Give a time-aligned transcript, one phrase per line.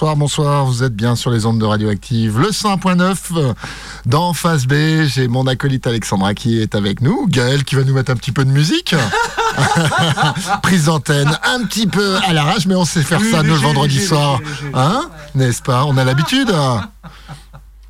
[0.00, 3.52] Bonsoir, bonsoir, vous êtes bien sur les ondes de Radioactive, le 100.9 euh,
[4.06, 4.74] dans Phase B.
[5.06, 8.30] J'ai mon acolyte Alexandra qui est avec nous, Gaël qui va nous mettre un petit
[8.30, 8.94] peu de musique.
[10.62, 13.98] Prise d'antenne, un petit peu à l'arrache, mais on sait faire ça nous le vendredi
[14.00, 14.38] soir.
[14.72, 15.10] Hein?
[15.34, 15.84] N'est-ce pas?
[15.84, 16.52] On a l'habitude.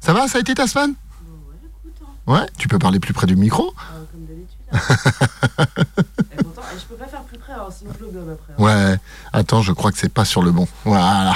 [0.01, 0.95] Ça va Ça a été ta semaine?
[2.27, 3.75] Ouais, tu peux parler plus près du micro
[4.13, 4.57] Comme d'habitude.
[6.33, 8.55] Et pourtant, je peux pas faire plus près, alors sinon je le gobe après.
[8.57, 8.63] hein.
[8.93, 8.99] Ouais.
[9.35, 10.67] Attends, je crois que c'est pas sur le bon.
[10.87, 11.35] Voilà.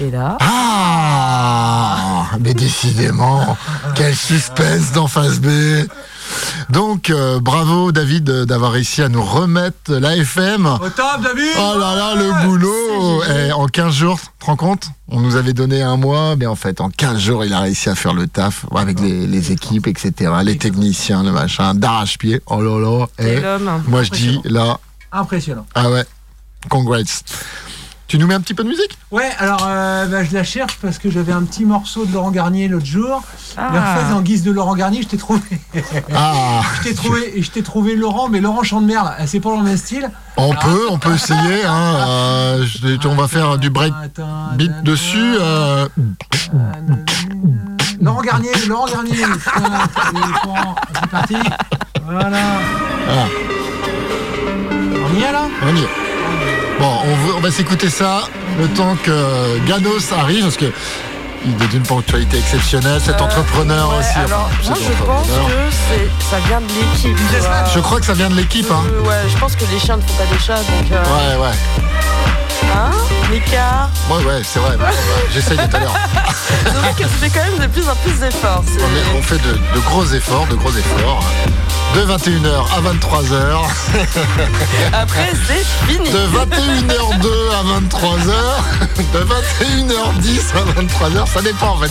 [0.00, 3.56] Et là Ah Mais décidément,
[3.94, 5.48] quel suspense dans Phase B
[6.68, 10.64] donc, euh, bravo David euh, d'avoir réussi à nous remettre la FM.
[10.64, 14.54] Au top, David Oh là là, le boulot Eh, En 15 jours, tu te rends
[14.54, 14.86] compte?
[15.08, 17.88] On nous avait donné un mois, mais en fait, en 15 jours, il a réussi
[17.88, 20.30] à faire le taf avec les, les équipes, etc.
[20.44, 22.40] Les techniciens, le machin, d'arrache-pied.
[22.46, 23.82] Oh là là Eh, l'homme.
[23.88, 24.78] Moi, je dis, là,
[25.10, 25.66] Impressionnant.
[25.74, 26.04] ah ouais,
[26.68, 26.98] congrats.
[28.10, 30.78] Tu nous mets un petit peu de musique Ouais, alors euh, bah, je la cherche
[30.82, 33.22] parce que j'avais un petit morceau de Laurent Garnier l'autre jour.
[33.56, 33.70] Ah.
[33.72, 35.40] La phase en guise de Laurent Garnier, je t'ai trouvé.
[36.12, 39.12] Ah je t'ai trouvé, et je t'ai trouvé Laurent, mais Laurent chante merle.
[39.26, 40.10] C'est pas dans le même style.
[40.36, 41.64] On peut, on peut essayer.
[41.64, 45.34] Hein, euh, je- on va faire du break Attends, beat attends, dessus.
[45.40, 45.86] euh,
[48.00, 49.12] Laurent Garnier, Laurent Garnier.
[49.22, 49.62] Putain,
[51.00, 51.36] C'est parti.
[52.04, 52.38] Voilà.
[53.08, 53.26] Ah.
[54.96, 55.42] On y est là?
[55.62, 56.09] On y est.
[56.80, 58.22] Bon, on, veut- on va s'écouter ça
[58.58, 60.72] le temps que Ganos arrive, parce que
[61.44, 63.00] il est d'une ponctualité exceptionnelle.
[63.04, 64.18] Cet Euh, entrepreneur ouais, aussi.
[64.18, 65.32] Alors, enfin, moi, je pense que
[65.70, 67.18] c'est- ça vient de l'équipe.
[67.74, 68.70] Je crois que ça vient de l'équipe.
[68.70, 68.82] Hein.
[68.92, 70.92] Euh, ouais, je pense que les chiens ne font pas des chats, donc.
[70.92, 71.02] euh,
[71.38, 71.54] Ouais, ouais.
[72.74, 72.90] Hein
[73.30, 74.76] Mika Ouais, ouais, c'est vrai.
[75.32, 75.94] J'essaye tout à l'heure.
[76.96, 78.62] Que tu fais quand même de plus en plus d'efforts.
[78.66, 78.82] c'est-
[79.16, 81.22] On, fait de, de gros efforts, de gros efforts.
[81.94, 83.34] De 21h à 23h.
[84.92, 86.08] Après, c'est fini.
[86.08, 88.32] De 21h02 à 23h.
[89.12, 91.26] De 21h10 à 23h.
[91.32, 91.90] Ça dépend en fait.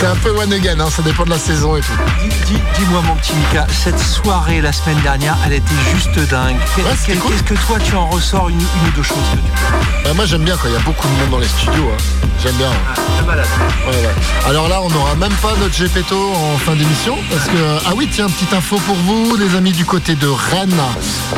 [0.00, 1.92] C'est un peu one again, hein, ça dépend de la saison et tout.
[2.22, 6.56] Dis- dis- Dis-moi mon petit Mika, cette soirée la semaine dernière, elle était juste dingue.
[6.78, 10.14] Ouais, Qu'est-ce que toi tu en ressors une, une ou deux choses que tu Euh,
[10.14, 11.90] moi j'aime bien quand il y a beaucoup de monde dans les studios.
[11.92, 12.02] hein.
[12.42, 12.70] J'aime bien.
[12.90, 13.46] Ah, de malade.
[13.86, 14.48] Ouais, ouais.
[14.48, 18.08] Alors là, on n'aura même pas notre GPTO en fin d'émission parce que ah oui,
[18.12, 20.70] tiens, petite info pour vous, les amis du côté de Rennes.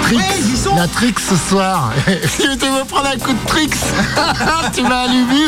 [0.03, 1.93] Trix, Ouais, la Trix ce soir.
[2.29, 3.71] si tu veux prendre un coup de Trix,
[4.75, 5.47] tu m'as allumé.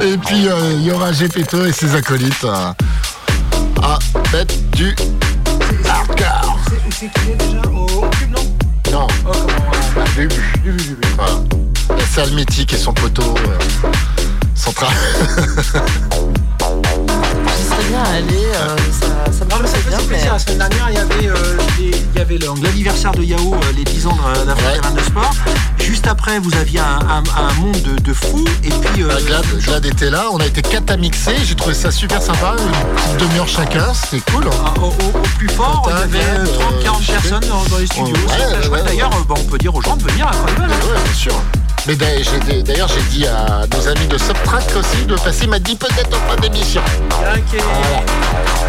[0.02, 2.72] et puis euh, il y aura GPTO et ses acolytes euh,
[3.82, 3.98] à
[4.32, 4.94] mettre du
[5.88, 6.58] hardcore.
[6.68, 7.62] C'est- C'est qui est déjà?
[7.70, 8.42] Au au cube, non?
[8.92, 9.32] Non, Oh,
[9.94, 10.28] comment du
[11.16, 11.32] Voilà.
[11.98, 13.58] La salle mythique et son poteau euh,
[14.54, 14.90] central.
[17.82, 18.44] Serais bien allé.
[18.54, 19.98] euh, ça, ça me Non, ça bien.
[20.00, 20.06] Mais...
[20.06, 20.32] plaisir.
[20.32, 23.72] La semaine dernière, il y avait, euh, les- il y avait L'anniversaire de Yahoo, euh,
[23.76, 24.80] les 10 ans de- d'Afrique Ouais.
[24.80, 25.34] Terrain de Sport.
[25.82, 28.44] Juste après, vous aviez un, un- un monde de, de fous.
[28.64, 31.54] Et puis, euh, Euh, Glad, Glad était là, on a été quatre à mixer, j'ai
[31.54, 34.46] trouvé ça super sympa, une petite demi-heure chacun, c'était cool.
[34.46, 34.50] au,
[34.80, 37.86] au- au plus fort, il y Total, avait Glad, 30-40 euh, personnes dans, dans les
[37.86, 38.16] studios.
[38.16, 40.46] Ouais, ouais, D'ailleurs, euh, bah, on peut dire aux gens de venir à hein.
[40.60, 40.66] Ouais,
[41.04, 41.34] bien sûr.
[41.86, 46.16] Mais d'ailleurs, j'ai- dit à nos amis de Subtrack aussi de passer, m'a dit peut-être
[46.16, 46.80] en fin d'émission.
[47.10, 47.60] Ok.
[47.60, 48.02] Voilà.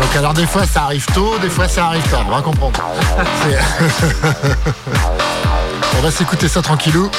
[0.01, 2.79] Donc alors des fois ça arrive tôt, des fois ça arrive tard, on va comprendre.
[5.97, 7.09] On va s'écouter ça tranquillou.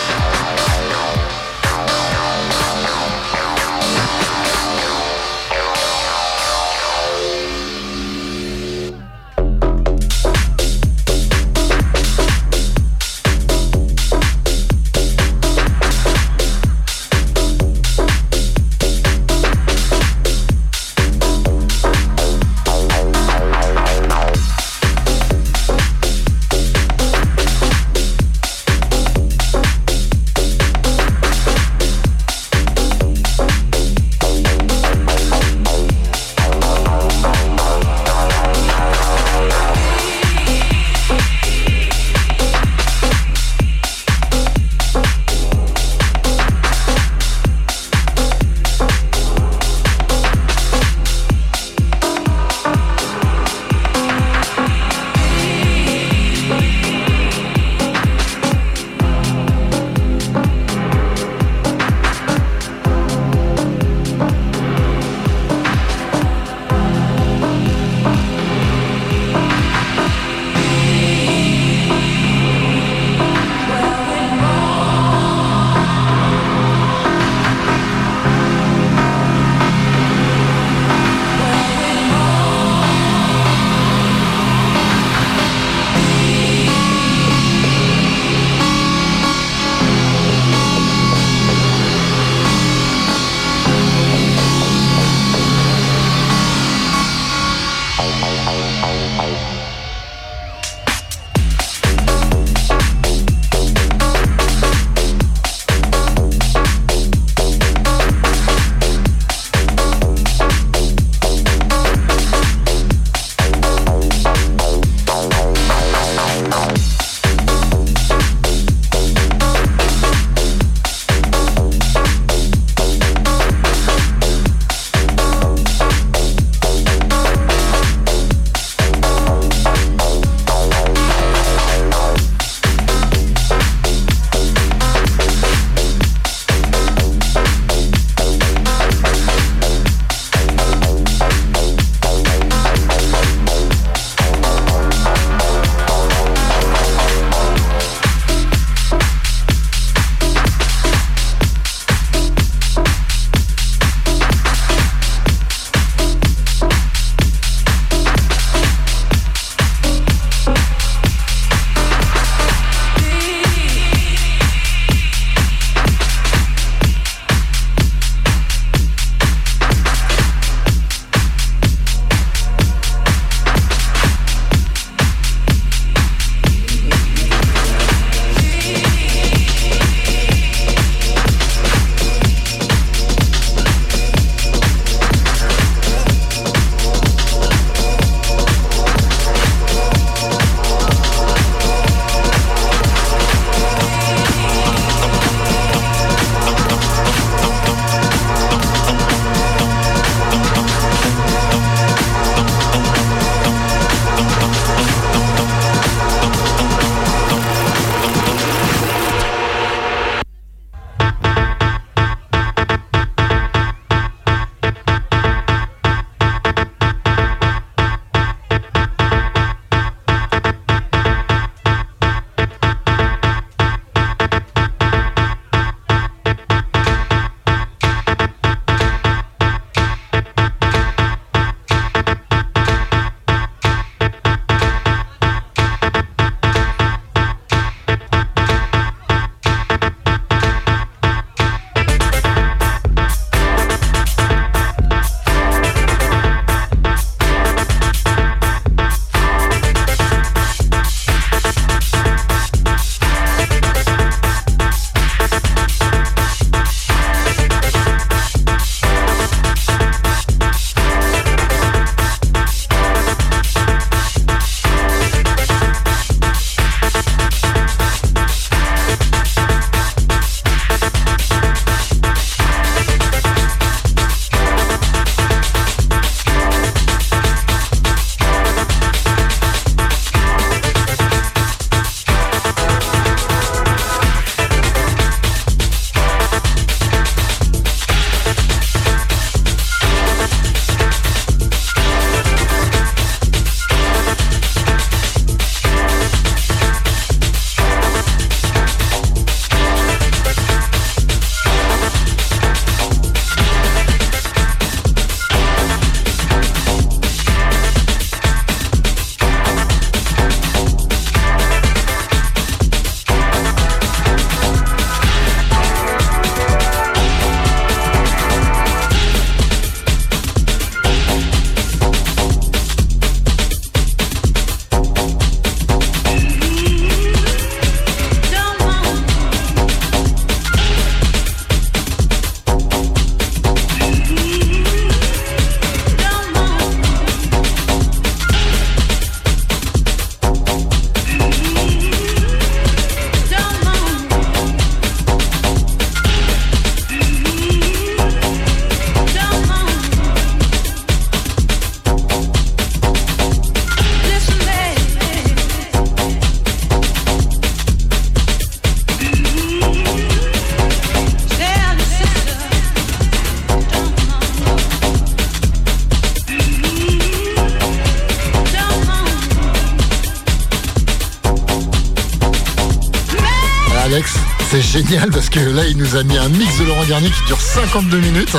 [375.41, 378.37] Là, il nous a mis un mix de Laurent Garnier qui dure 52 minutes.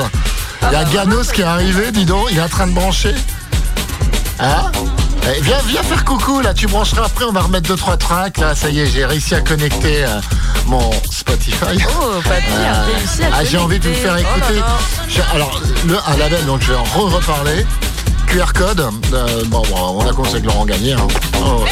[0.62, 3.14] Il y a Ganos qui est arrivé, dis donc, il est en train de brancher.
[4.40, 4.70] Hein
[5.28, 8.54] eh, viens, viens faire coucou là, tu brancheras après, on va remettre 2-3 tracks là,
[8.54, 10.20] ça y est, j'ai réussi à connecter euh,
[10.66, 11.78] mon Spotify.
[12.00, 12.84] Oh, à
[13.32, 14.42] Ah, j'ai envie de vous faire écouter.
[14.48, 14.78] Oh là là.
[15.08, 17.66] J'ai- Alors, le, un label, donc je vais en re-reparler.
[18.26, 18.80] QR code,
[19.12, 20.92] euh, bon, bon, on a commencé avec Laurent Gagné.
[20.92, 21.06] hein.
[21.42, 21.64] Oh,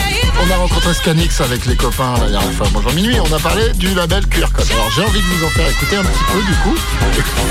[0.46, 2.66] on a rencontré Scanix avec les copains la dernière fois.
[2.72, 4.66] Bonjour minuit, on a parlé du label QR code.
[4.72, 6.76] Alors j'ai envie de vous en faire écouter un petit peu du coup.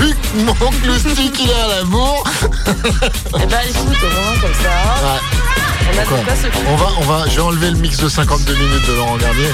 [0.00, 2.24] Vu que mon gloustique il est à la bourre.
[3.42, 4.70] Eh ben écoute, au moins comme ça,
[5.04, 5.20] Ouais,
[5.94, 6.18] on a quoi
[6.68, 9.50] on va, on va, je vais enlever le mix de 52 minutes de Laurent Garnier.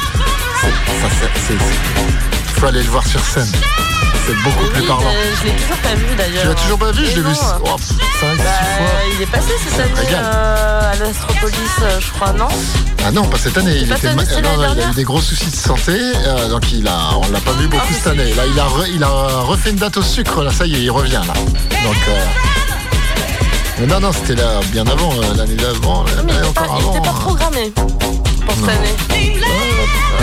[0.60, 1.08] Ça,
[1.48, 3.50] c'est- faut aller le voir sur scène.
[4.26, 5.02] C'est beaucoup plus parlant.
[5.04, 6.42] mais je l'ai toujours pas vu d'ailleurs.
[6.42, 7.34] Tu l'as toujours pas vu Je l'ai vu non.
[7.34, 8.86] 5, 6 Bah, fois.
[9.16, 12.48] il est passé cette Ça me année euh, à l'Astropolis, euh, je crois, non
[13.04, 13.78] Ah non, pas cette année.
[13.80, 16.70] Il, pas était ma- non, il a eu des gros soucis de santé, euh, donc
[16.72, 18.32] il a, on l'a pas vu beaucoup mais cette année.
[18.34, 20.42] Là, il a, re- il a refait une date au sucre.
[20.44, 21.34] Là, ça y est, il revient là.
[21.82, 22.24] Donc, euh,
[23.80, 26.14] mais non, non, c'était là bien avant, euh, l'année d'avant, il
[26.52, 26.90] pas, encore il avant.
[26.92, 27.20] était pas hein.
[27.20, 27.72] programmé
[28.54, 28.72] pour cette Non.
[28.80, 28.94] année.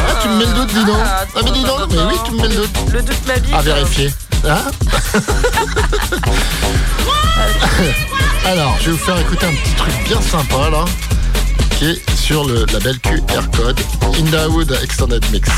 [0.09, 0.95] Ah, tu me mets le doute, dis donc.
[1.03, 2.77] Ah, Ah, mais dis donc, mais oui, tu me mets le doute.
[2.93, 3.53] Le doute m'habite.
[3.53, 4.09] À vérifier.
[4.47, 4.63] Hein
[8.45, 10.85] Alors, je vais vous faire écouter un petit truc bien sympa là,
[11.77, 13.79] qui est sur le label QR Code
[14.19, 15.49] Indawood Extended Mix.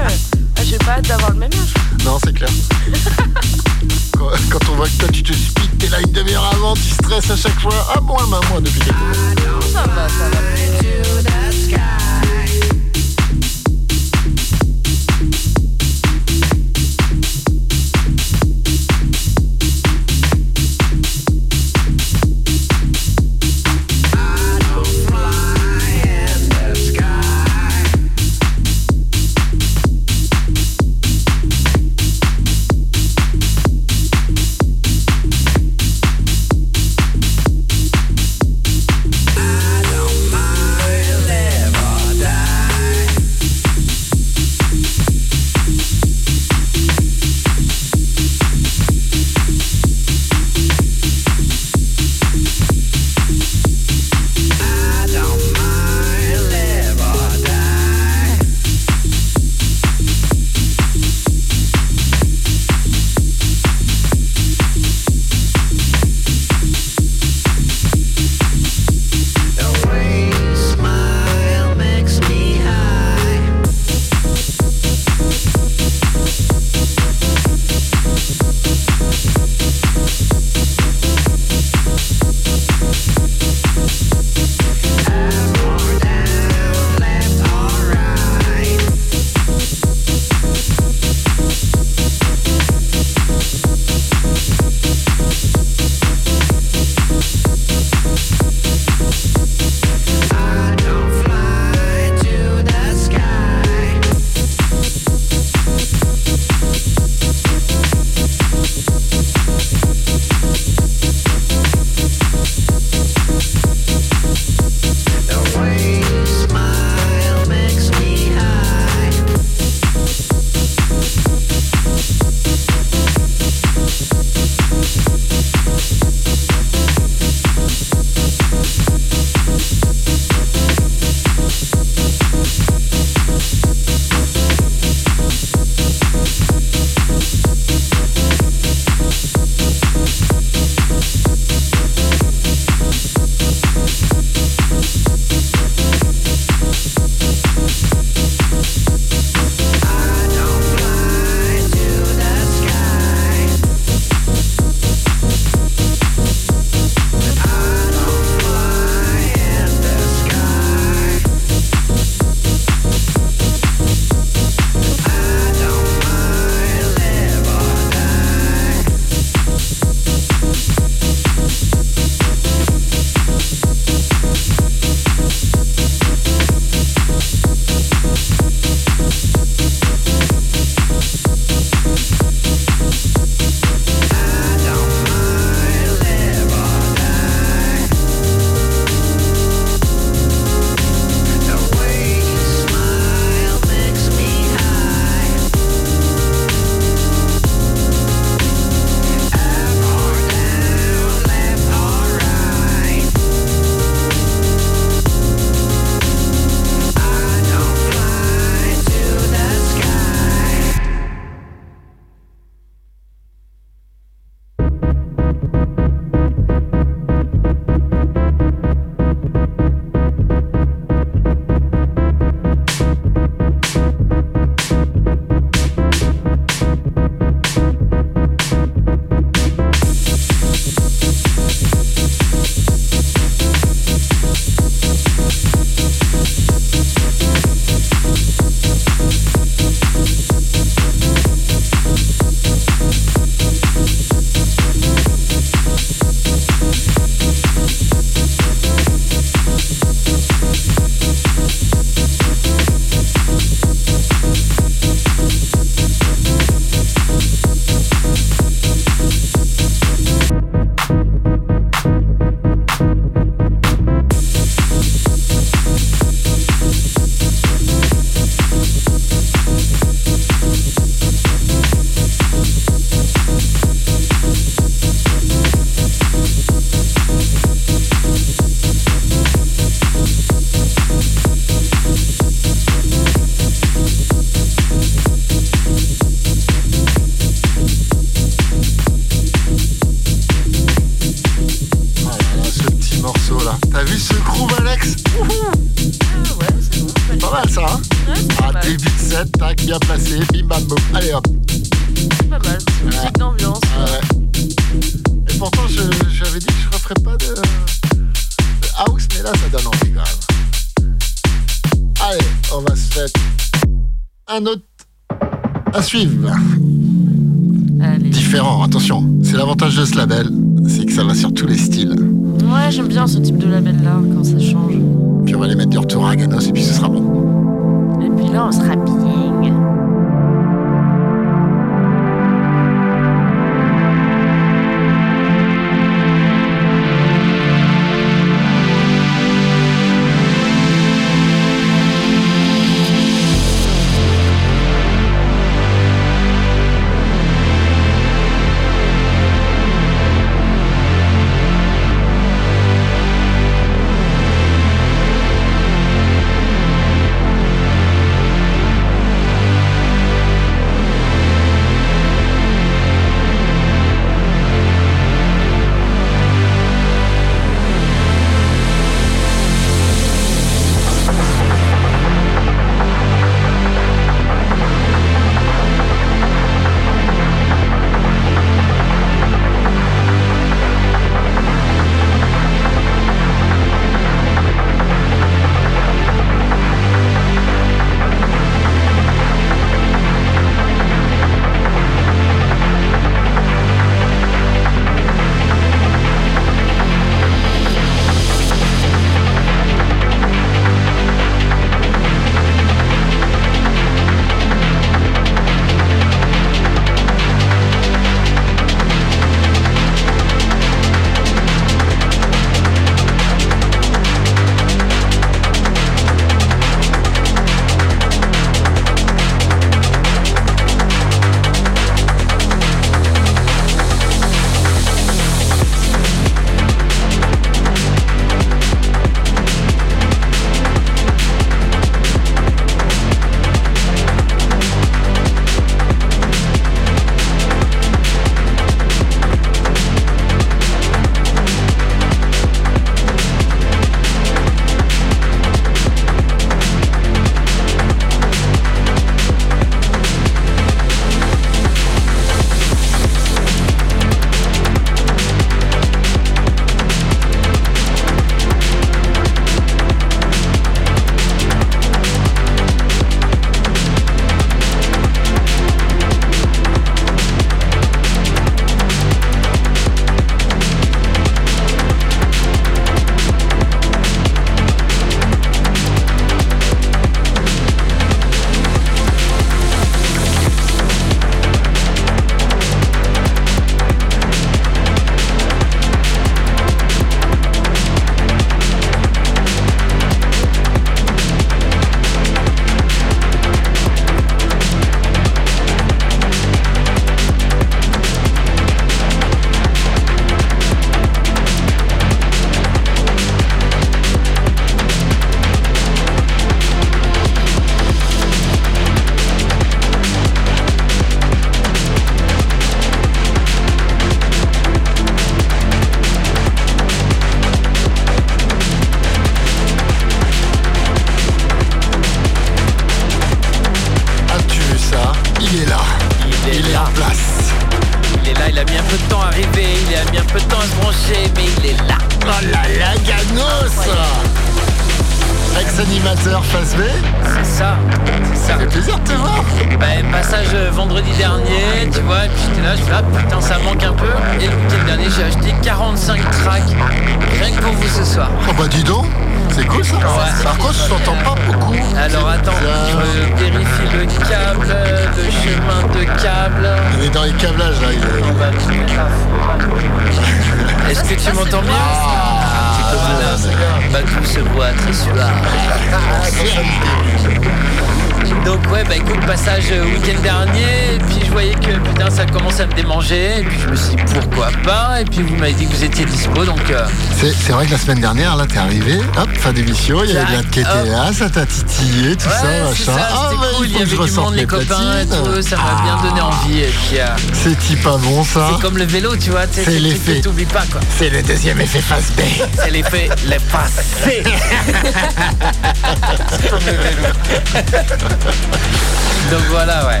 [577.86, 581.30] Semaine dernière, là, t'es arrivé, hop, fin d'émission, il y avait de la KTA, ça
[581.30, 582.84] t'a titillé, tout ouais, ça, machin.
[582.84, 584.98] ça, Ah, bah, cool, il y que je avait du ressente monde, mes les copains
[585.02, 588.50] et tout, ça m'a bien donné envie, et puis euh, C'est pas bon, ça.
[588.52, 590.20] c'est comme le vélo, tu vois, tu sais, C'est le l'effet.
[590.20, 590.80] t'oublies pas quoi.
[590.98, 592.22] C'est le deuxième effet face B.
[592.60, 594.24] C'est l'effet, les passés.
[599.30, 600.00] Donc voilà, ouais.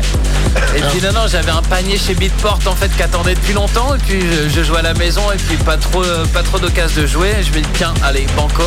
[0.76, 3.94] Et puis non, non, j'avais un panier chez Beatport en fait qui attendait depuis longtemps.
[3.94, 7.02] Et puis je, jouais à la maison et puis pas trop, euh, pas trop d'occasion
[7.02, 7.34] de jouer.
[7.38, 8.62] Et je me dis tiens, allez, banco.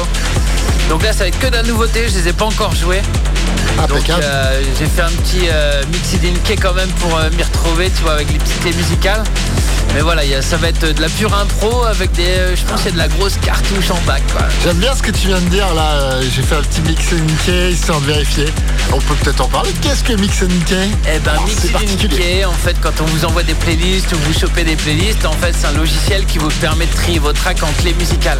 [0.90, 2.08] Donc là, ça va être que de la nouveauté.
[2.10, 3.02] Je les ai pas encore joués.
[3.88, 4.24] Donc Impeccable.
[4.26, 6.16] euh, j'ai fait un petit euh, mix
[6.62, 9.24] quand même pour euh, m'y retrouver, tu vois, avec les petites clés musicales.
[9.96, 12.86] Mais voilà, ça va être de la pure impro avec des, euh, je pense, qu'il
[12.88, 14.22] y a de la grosse cartouche en bac.
[14.32, 14.48] Quoi.
[14.64, 15.92] J'aime bien ce que tu viens de dire là.
[15.94, 18.46] euh, J'ai fait un petit mix NK histoire de vérifier.
[18.94, 19.72] On peut peut-être en parler.
[19.82, 20.72] Qu'est-ce que mix NK
[21.14, 22.16] Eh ben, Oh, Mix particulier.
[22.16, 25.34] Unité, en fait, quand on vous envoie des playlists ou vous chopez des playlists, en
[25.34, 28.40] fait, c'est un logiciel qui vous permet de trier vos tracks en clés musicales.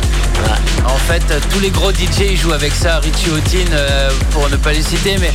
[0.86, 4.50] En fait, euh, tous les gros DJ ils jouent avec ça, Richie Houghton, euh, pour
[4.50, 5.32] ne pas les citer, mais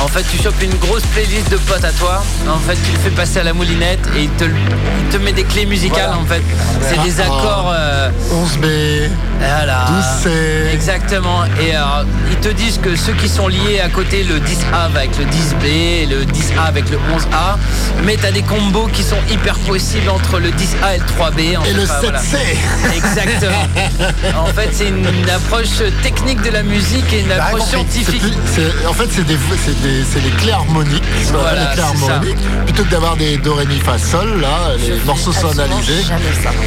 [0.00, 2.22] en fait, tu chopes une grosse playlist de potes à toi.
[2.48, 5.32] En fait, tu le fais passer à la moulinette et il te, il te met
[5.32, 6.42] des clés musicales, en fait.
[6.82, 7.72] C'est des accords.
[7.74, 9.86] euh, 11B, voilà.
[9.88, 10.72] 12C.
[10.72, 11.44] Exactement.
[11.62, 15.00] Et alors, ils te disent que ceux qui sont liés à côté, le 10A va
[15.00, 17.56] avec le 10B et le 10A avec le 11A.
[18.04, 21.56] Mais tu as des combos qui sont hyper possibles entre le 10A et le 3B.
[21.56, 21.72] en Et fait.
[21.72, 22.18] le Enfin, voilà.
[22.20, 22.96] 7C.
[22.96, 24.42] Exactement.
[24.42, 28.20] en fait, c'est une, approche technique de la musique et une approche scientifique.
[28.20, 31.02] plus- en fait, c'est des, c'est des, les clés harmoniques.
[31.32, 32.38] Voilà, les clés harmoniques.
[32.64, 35.43] Plutôt que d'avoir des do, ré, mi, fa, sol, là, les morceaux sont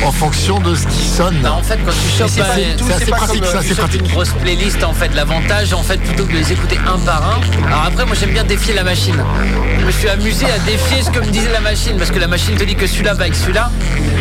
[0.05, 1.37] en fonction de ce qui sonne.
[1.41, 2.41] Bah, en fait, quand tu chopes c'est
[2.93, 4.01] assez pratique, ça, tu pratique.
[4.01, 7.23] une grosse playlist, en fait, l'avantage, en fait, plutôt que de les écouter un par
[7.23, 7.67] un.
[7.67, 9.15] Alors après, moi, j'aime bien défier la machine.
[9.79, 12.27] Je me suis amusé à défier ce que me disait la machine, parce que la
[12.27, 13.71] machine te dit que celui-là va avec celui-là.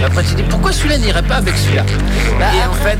[0.00, 1.84] Et après, tu te dis pourquoi celui-là n'irait pas avec celui-là.
[1.84, 2.98] et en fait,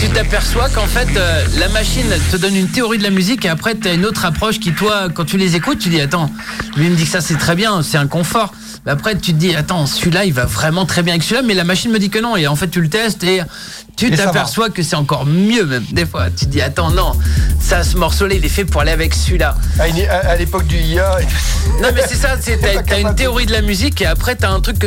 [0.00, 3.44] tu t'aperçois qu'en fait, euh, la machine elle te donne une théorie de la musique,
[3.44, 6.00] et après, tu as une autre approche qui, toi, quand tu les écoutes, tu dis
[6.00, 6.30] attends,
[6.76, 8.52] lui il me dit que ça c'est très bien, c'est un confort.
[8.86, 11.54] Mais après, tu te dis attends, celui-là il va vraiment très bien avec celui-là, mais
[11.54, 12.36] la machine me dit que non.
[12.36, 13.42] Et en fait, tu le testes et
[13.96, 15.84] tu t'aperçois que c'est encore mieux même.
[15.92, 17.12] Des fois, tu te dis attends non,
[17.60, 19.56] ça ce morceau-là il est fait pour aller avec celui-là.
[19.78, 21.18] À, une- à- à l'époque du IA,
[21.82, 22.36] Non mais c'est ça,
[22.86, 24.86] t'as une théorie de la musique et après t'as un truc que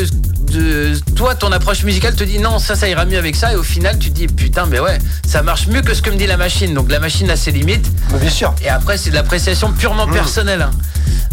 [0.53, 3.55] de- toi ton approche musicale te dit non ça ça ira mieux avec ça et
[3.55, 6.15] au final tu te dis putain mais ouais ça marche mieux que ce que me
[6.15, 7.89] dit la machine donc la machine a ses limites.
[8.19, 8.53] bien sûr.
[8.63, 10.61] Et après c'est de l'appréciation purement personnelle.
[10.61, 10.71] hein.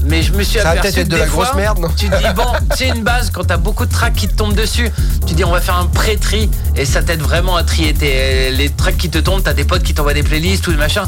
[0.03, 2.17] Mais je me suis Ça aperçu être de des la grosse merde, non Tu te
[2.17, 4.89] dis bon, c'est une base quand t'as beaucoup de tracks qui te tombent dessus.
[5.27, 8.71] Tu dis on va faire un pré-tri et ça t'aide vraiment à trier tes, les
[8.71, 9.43] tracks qui te tombent.
[9.43, 11.03] T'as des potes qui t'envoient des playlists ou des machins.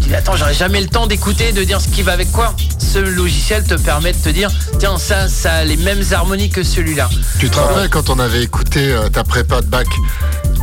[0.00, 2.54] Tu dis attends j'aurais jamais le temps d'écouter, de dire ce qui va avec quoi.
[2.78, 6.62] Ce logiciel te permet de te dire tiens ça ça a les mêmes harmonies que
[6.62, 7.10] celui-là.
[7.42, 9.88] Tu te rappelles quand on avait écouté euh, ta prépa de bac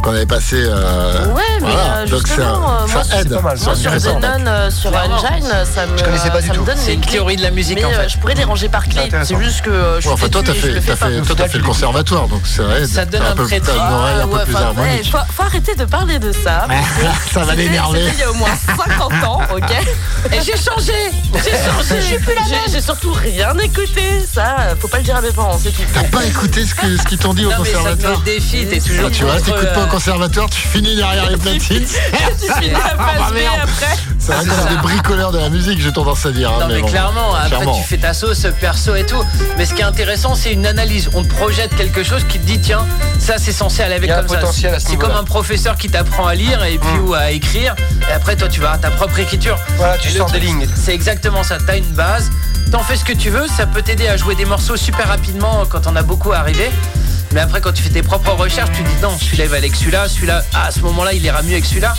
[0.01, 1.97] qu'on avait passé euh, Ouais, mais voilà.
[1.97, 2.55] euh, donc ça, euh,
[2.87, 3.37] moi, aide.
[3.41, 3.91] Moi, sur.
[3.91, 4.89] Denon, euh, sur.
[4.95, 6.63] Engine, ça me, Je connaissais pas du ça me tout.
[6.63, 7.11] donne C'est les une clés.
[7.11, 8.07] théorie de la musique, mais, en euh, fait.
[8.09, 9.09] je pourrais les ranger par clé.
[9.25, 10.95] C'est juste que euh, je Ouais, suis enfin, toi, t'as fait, pas.
[10.95, 12.87] fait, toi, t'as fait le conservatoire, donc ça aide.
[12.87, 13.73] Ça donne un peu, pré-tri.
[13.75, 15.11] t'as une oreille un peu Ouais, plus harmonique.
[15.11, 16.65] faut, faut arrêter de parler de ça.
[17.33, 18.05] Ça va l'énerver.
[18.13, 19.69] Il y a au moins 50 ans, ok
[20.31, 20.93] Et j'ai changé
[21.33, 24.01] J'ai changé Je suis plus la même J'ai surtout rien écouté.
[24.33, 25.81] Ça, faut pas le dire à mes parents, c'est tout.
[25.93, 28.21] T'as pas écouté ce que- ce qu'ils t'ont dit au Non, mais ça te conservatoire
[28.21, 31.37] défi, t'es toujours Ah, Tu vois, t'écoutes pas euh, au conservatoire, tu finis derrière les
[31.43, 31.85] platines.
[31.85, 33.55] tu finis la Ah, bah, phase B merde.
[33.63, 33.85] après.
[34.19, 36.51] C'est vrai C'est qu'on est des bricoleurs de la musique, j'ai tendance à dire.
[36.51, 37.77] hein, Non mais, bon, clairement, après clairement.
[37.77, 39.23] tu fais ta sauce perso et tout.
[39.57, 41.09] Mais ce qui est intéressant, c'est une analyse.
[41.13, 42.85] On te projette quelque chose qui te dit tiens,
[43.19, 44.69] ça c'est censé aller avec Il y a un comme ça.
[44.75, 47.75] à C'est comme un professeur qui t'apprend à lire et puis ou à écrire.
[48.09, 49.57] Et après toi tu vas avoir ta propre écriture.
[49.77, 50.67] Voilà, tu sors des lignes.
[50.75, 51.57] C'est exactement ça.
[51.65, 52.29] T'as une base,
[52.71, 53.47] t'en fais ce que tu veux.
[53.47, 57.18] Ça peut t'aider à jouer des morceaux super rapidement quand on a beaucoup à arriver.
[57.33, 59.67] Mais après, quand tu fais tes propres recherches, tu dis non, celui-là il va aller
[59.67, 61.93] avec celui-là, celui-là, ah, à ce moment-là, il ira mieux avec celui-là.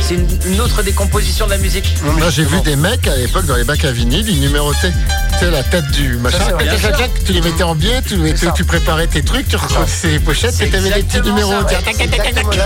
[0.00, 1.94] C'est une, une autre décomposition de la musique.
[2.02, 4.92] Moi j'ai vu des mecs à l'époque dans les bacs à vinyle, ils numérotaient
[5.50, 6.38] la tête du machin,
[7.24, 10.60] tu les mettais en biais, tu, tu, tu préparais tes trucs, tu recollais les pochettes
[10.60, 11.52] et t'avais les petits numéros.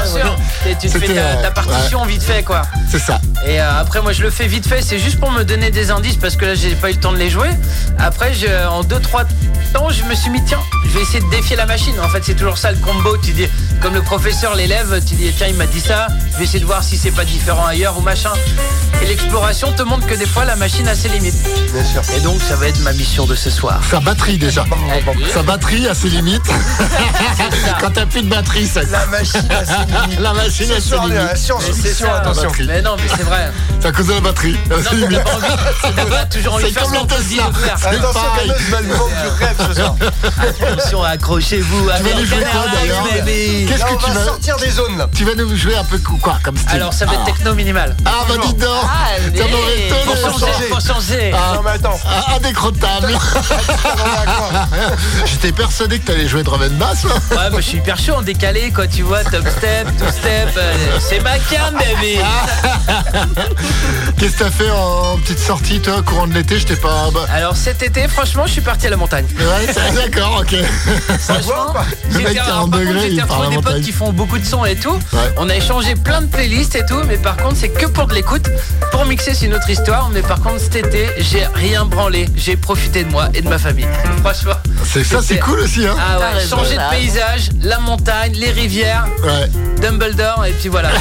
[0.06, 0.72] ça, ouais.
[0.72, 2.62] Et tu te fais ta, euh, ta partition vite fait quoi.
[2.90, 3.20] C'est ça.
[3.46, 5.90] Et euh, après moi je le fais vite fait, c'est juste pour me donner des
[5.92, 7.50] indices parce que là j'ai pas eu le temps de les jouer.
[7.98, 9.24] Après je, en 2-3
[9.72, 11.94] temps je me suis mis tiens je vais essayer de défier la machine.
[12.04, 13.16] En fait c'est toujours ça le combo.
[13.18, 13.48] Tu dis
[13.80, 16.66] comme le professeur l'élève, tu dis tiens il m'a dit ça, je vais essayer de
[16.66, 18.32] voir si c'est pas différent ailleurs ou machin.
[19.02, 21.34] Et l'exploration te montre que des fois la machine a ses limites.
[21.72, 22.02] Bien sûr.
[22.16, 23.80] Et donc ça va être ma mission de ce soir.
[23.90, 24.64] Sa batterie déjà.
[25.32, 26.42] Sa batterie a ses limites.
[27.80, 28.82] Quand t'as plus de batterie, ça.
[28.90, 30.20] La machine a ses limites.
[30.20, 31.36] La machine a ses limites.
[31.36, 32.50] science-fiction, attention.
[32.66, 33.50] Mais non, mais c'est vrai.
[33.80, 34.56] C'est à cause de la batterie.
[34.70, 37.06] A toujours envie de C'est faire ce qu'on.
[37.08, 38.92] C'est Attention, du
[39.44, 39.96] rêve ce soir.
[40.62, 41.90] Attention, accrochez-vous.
[41.96, 45.08] Tu vas nous jouer quoi d'ailleurs Qu'est-ce que tu va vas sortir des zones là.
[45.14, 47.30] Tu vas nous jouer un peu quoi comme style Alors, ça va être Ah.
[47.30, 47.96] techno minimal.
[48.04, 48.68] Ah bah dis donc
[49.36, 50.68] Ça m'aurait étonné.
[50.70, 51.32] Pour changer.
[51.34, 51.52] Ah.
[51.54, 51.98] Non mais attends.
[52.06, 53.18] Ah, Indécrottable
[55.26, 57.14] J'étais persuadé que t'allais jouer drum and bass là.
[57.36, 60.50] Ouais, moi je suis hyper chaud en décalé quand tu vois top step, two step.
[60.56, 62.18] euh, c'est ma cam, baby.
[64.18, 66.58] Qu'est-ce que t'as fait en petite sortie toi courant de l'été?
[66.58, 67.10] Je t'ai pas...
[67.12, 69.26] bah, Alors cet été, franchement, je suis parti à la montagne.
[69.38, 70.54] Ouais, d'accord, ok.
[71.20, 73.44] Franchement, quoi Le mec j'étais- 40 alors, par contre, degrés, j'étais il part à retrouvé
[73.44, 73.82] la des potes montagne.
[73.84, 74.92] qui font beaucoup de sons et tout.
[75.12, 75.18] Ouais.
[75.38, 78.14] On a échangé plein de playlists et tout, mais par contre, c'est que pour de
[78.14, 78.46] l'écoute.
[78.92, 80.10] Pour mixer, c'est une autre histoire.
[80.12, 82.28] Mais par contre, cet été, j'ai rien branlé.
[82.36, 83.86] J'ai profité de moi et de ma famille.
[84.24, 84.52] Franchement.
[84.84, 85.94] C'est ça, c'est C'était- cool aussi, hein.
[85.98, 89.48] Ah ouais, changer de paysage, la montagne, les rivières, Ouais.
[89.80, 90.90] Dumbledore, et puis voilà.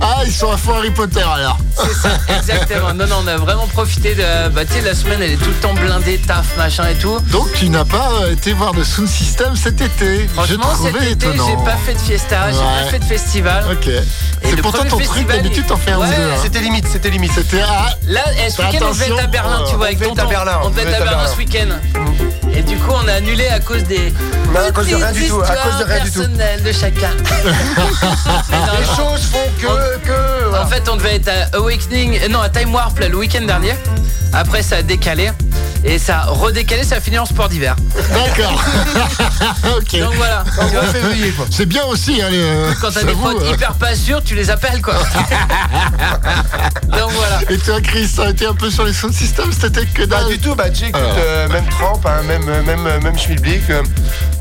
[0.00, 1.58] Ah, ils sont à fond Harry Potter alors.
[1.76, 2.92] C'est ça, exactement.
[2.94, 4.48] Non, non, on a vraiment profité de.
[4.50, 7.18] Bah, tu sais, la semaine, elle est tout le temps blindée, taf, machin et tout.
[7.30, 10.20] Donc tu n'as pas euh, été voir de Sound System cet été.
[10.20, 11.46] J'ai Franchement, cet été, étonnant.
[11.48, 13.64] j'ai pas fait de fiesta, j'ai pas fait de festival.
[13.72, 13.86] Ok.
[13.88, 14.02] Et
[14.42, 16.12] C'est pourtant ton truc, d'habitude t'en fais un ou deux.
[16.12, 16.38] hein.
[16.42, 17.32] C'était limite, c'était limite.
[17.34, 19.26] C'était ah, Là, ce week-end, on devait être à.
[19.26, 20.22] Berlin, tu vois, avec On devait tonton.
[20.22, 21.68] être à Berlin, On devait être à Berlin ce week-end.
[22.54, 24.12] Et du coup, on a annulé à cause des.
[24.52, 26.20] Mais à cause de rien petites du tout, à cause de rien du tout.
[26.22, 27.10] histoires personnelles de chacun.
[28.78, 29.66] Les choses font que...
[30.54, 33.42] En fait, on devait être à Awakening, euh, non, à Time Warp là, le week-end
[33.42, 33.74] dernier.
[34.32, 35.30] Après, ça a décalé.
[35.84, 37.76] Et ça a redécalé, ça a fini en sport d'hiver.
[38.12, 38.60] d'accord.
[39.78, 40.00] ok.
[40.00, 40.44] Donc voilà.
[41.50, 43.54] C'est bien aussi, hein, les, euh, Quand t'as des potes euh.
[43.54, 44.94] hyper pas sûrs, tu les appelles quoi.
[46.98, 47.40] Donc voilà.
[47.48, 50.02] Et toi, Chris, ça a été un peu sur les Sound System cet été que
[50.02, 53.82] Pas dalle du tout, bah tu euh, même trempe, hein, même, même, même schmilblick, euh,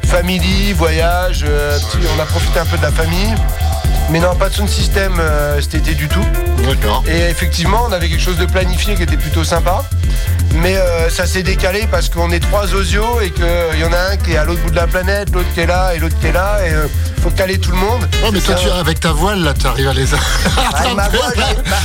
[0.05, 1.77] family, voyage, euh,
[2.15, 3.35] on a profité un peu de la famille.
[4.09, 6.23] Mais non, pas de sound system euh, cet été du tout.
[6.65, 7.03] D'accord.
[7.07, 9.83] Et effectivement, on avait quelque chose de planifié qui était plutôt sympa.
[10.55, 14.11] Mais euh, ça s'est décalé parce qu'on est trois osios et qu'il y en a
[14.13, 16.15] un qui est à l'autre bout de la planète, l'autre qui est là et l'autre
[16.21, 16.59] qui est là.
[16.65, 16.87] Et euh,
[17.21, 18.07] faut caler tout le monde.
[18.23, 20.05] Ouais, mais toi, tu, avec ta voile, là, tu arrives à les.
[20.79, 21.33] Ah, ma voile,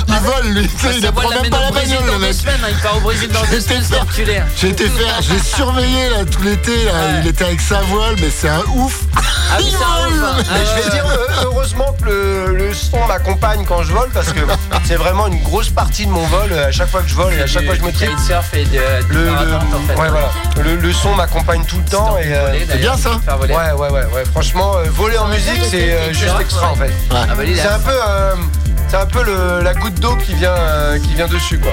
[0.08, 0.70] il vole, lui.
[0.98, 2.36] il apprend même pas la au Brésil bagnole, le mec.
[2.46, 4.44] hein, Il part au Brésil dans deux J'ai semaines.
[4.56, 7.20] J'ai été faire, j'ai surveillé là tout l'été là, Ouais.
[7.22, 9.00] il était avec sa voile, mais c'est un ouf.
[9.16, 10.36] Ah oui, c'est un ouf, hein.
[10.38, 14.10] Ah, Mais je vais dire euh, heureusement que le, le son m'accompagne quand je vole
[14.10, 14.40] parce que
[14.84, 17.32] c'est vraiment une grosse partie de mon vol euh, à chaque fois que je vole
[17.34, 20.00] et à chaque fois que je me et de, du Le, le- parapente, en fait.
[20.00, 20.30] ouais, voilà.
[20.62, 23.18] le, le son m'accompagne tout le C'est temps et de euh, d'ailleurs, bien, ça.
[23.24, 23.54] faire voler.
[23.54, 26.92] ouais ouais ouais ouais franchement euh, voler en musique c'est euh, juste extra en fait.
[27.10, 28.34] Ah bah, C'est un peu euh,
[28.92, 31.72] c'est un peu le- la goutte d'eau qui vient euh, qui vient dessus quoi.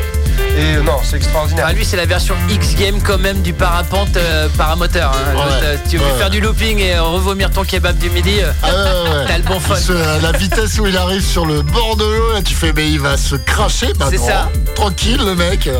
[0.57, 1.65] Et euh, non c'est extraordinaire.
[1.67, 5.11] Ah, lui, c'est la version X-Game quand même du parapente euh, paramoteur.
[5.13, 5.17] hein.
[5.27, 5.33] Ouais.
[5.43, 6.17] L'autre, euh, si tu veux Ouais.
[6.17, 9.59] faire du looping et revomir ton kebab du midi, euh, Ah ouais, t'as le bon
[9.59, 9.75] fun.
[9.75, 12.71] Ce- euh, la vitesse où il arrive sur le bord de l'eau, là, tu fais,
[12.73, 13.91] mais il va se cracher.
[13.97, 14.49] Bah C'est non, ça.
[14.75, 15.65] Tranquille, le mec.
[15.67, 15.73] non,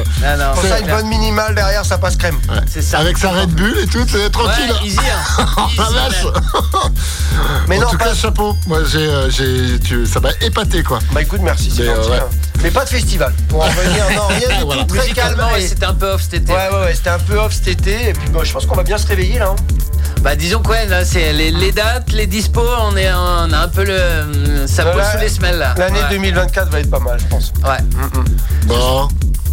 [0.54, 0.97] Pour c'est ça une clair.
[0.97, 2.38] bonne minimale derrière ça passe crème.
[2.67, 2.99] C'est ça.
[2.99, 4.71] Avec sa Red Bull et tout, c'est tranquille.
[4.82, 5.45] Ouais, easy, hein.
[5.58, 5.62] Oh,
[5.93, 6.25] la Easy.
[7.67, 8.58] Mais en non tout pas cas, chapeau.
[8.67, 10.99] Moi, j'ai, euh, j'ai, tu- ça m'a épaté, quoi.
[11.13, 12.09] Bah écoute merci c'est Mais, euh, gentil.
[12.09, 12.17] ouais.
[12.17, 12.29] hein.
[12.61, 13.31] Mais pas de festival.
[13.47, 14.83] Pour en revenir non rien du Voilà.
[14.83, 15.29] tout très calme.
[15.37, 16.51] Musicalement, ouais, et- c'était un peu off cet été.
[16.51, 18.75] Ouais ouais ouais c'était un peu off cet été et puis bon je pense qu'on
[18.75, 19.49] va bien se réveiller là.
[19.51, 19.55] hein.
[20.21, 23.57] Bah disons que ouais, là c'est les, les dates, les dispos, on est on a
[23.57, 25.73] un peu le ça pose sous les semelles là.
[25.77, 26.09] L'année ouais.
[26.09, 27.53] 2024 va être pas mal je pense.
[27.63, 27.77] Ouais.
[28.65, 29.07] Bon,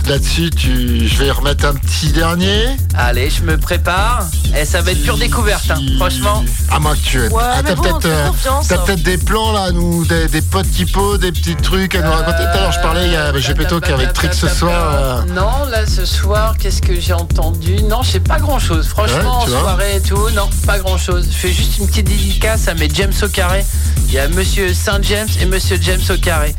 [0.09, 2.65] là-dessus, tu, je vais remettre un petit dernier.
[2.97, 4.27] Allez, je me prépare.
[4.59, 5.75] Et ça va être pure découverte, hein.
[5.77, 6.45] Qui- franchement.
[6.71, 7.29] À moins que tu aies.
[7.29, 8.03] Ouais, ah, mais t'as bon, peut-être,
[8.35, 11.95] fais euh, t'as peut-être des plans là, nous, des, des potes typos, des petits trucs
[11.95, 12.39] à nous raconter.
[12.39, 14.95] Tout à l'heure, je parlais, il y a Gepetto qui est avec Trick ce soir.
[14.95, 17.83] euh, Non, là ce soir, qu'est-ce que j'ai entendu?
[17.83, 18.87] Non, je sais pas grand chose.
[18.87, 21.27] Franchement, en soirée et tout, non, pas grand chose.
[21.31, 23.65] Je fais juste une petite dédicace à mes James au carré.
[24.09, 26.55] Il y a Monsieur Saint James et Monsieur James au carré.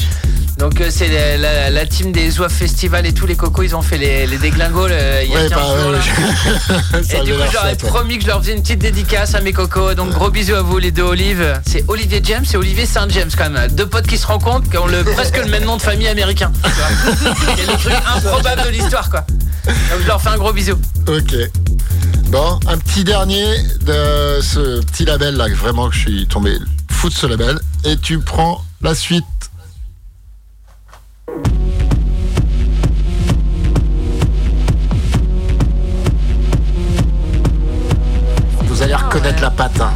[0.58, 3.76] Donc euh, c'est la, la- la team des Oies Festival et tous les cocos, ils
[3.76, 5.92] ont fait les, les déglingos euh, il y a Ouais, 15 bah, jours.
[5.92, 9.54] ouais, Et du coup, j'aurais promis que je leur faisais une petite dédicace à mes
[9.54, 9.94] cocos.
[9.94, 11.62] Donc, gros bisous à vous, les deux Olives.
[11.68, 13.70] C'est Olivier James et Olivier Saint James, quand même.
[13.72, 16.52] Deux potes qui se rencontrent, qui ont le, presque le même nom de famille américain.
[17.56, 19.26] C'est le truc improbable de l'histoire, quoi.
[19.68, 20.74] Donc, je leur fais un gros bisou.
[21.08, 21.36] Ok.
[22.30, 23.46] Bon, un petit dernier
[23.82, 26.58] de ce petit label là, vraiment que je suis tombé
[26.90, 27.60] fou de ce label.
[27.86, 29.24] Et tu prends la suite.
[38.88, 39.82] Allez reconnaître la patte.
[39.82, 39.92] Alors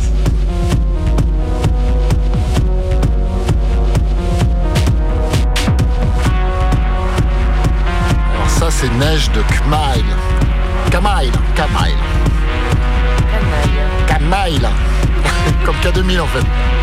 [8.50, 10.04] ça c'est Neige de Kmail.
[10.90, 11.96] Kamail, Kamail.
[14.08, 14.62] Kamail.
[15.66, 16.81] Comme K2000 en fait.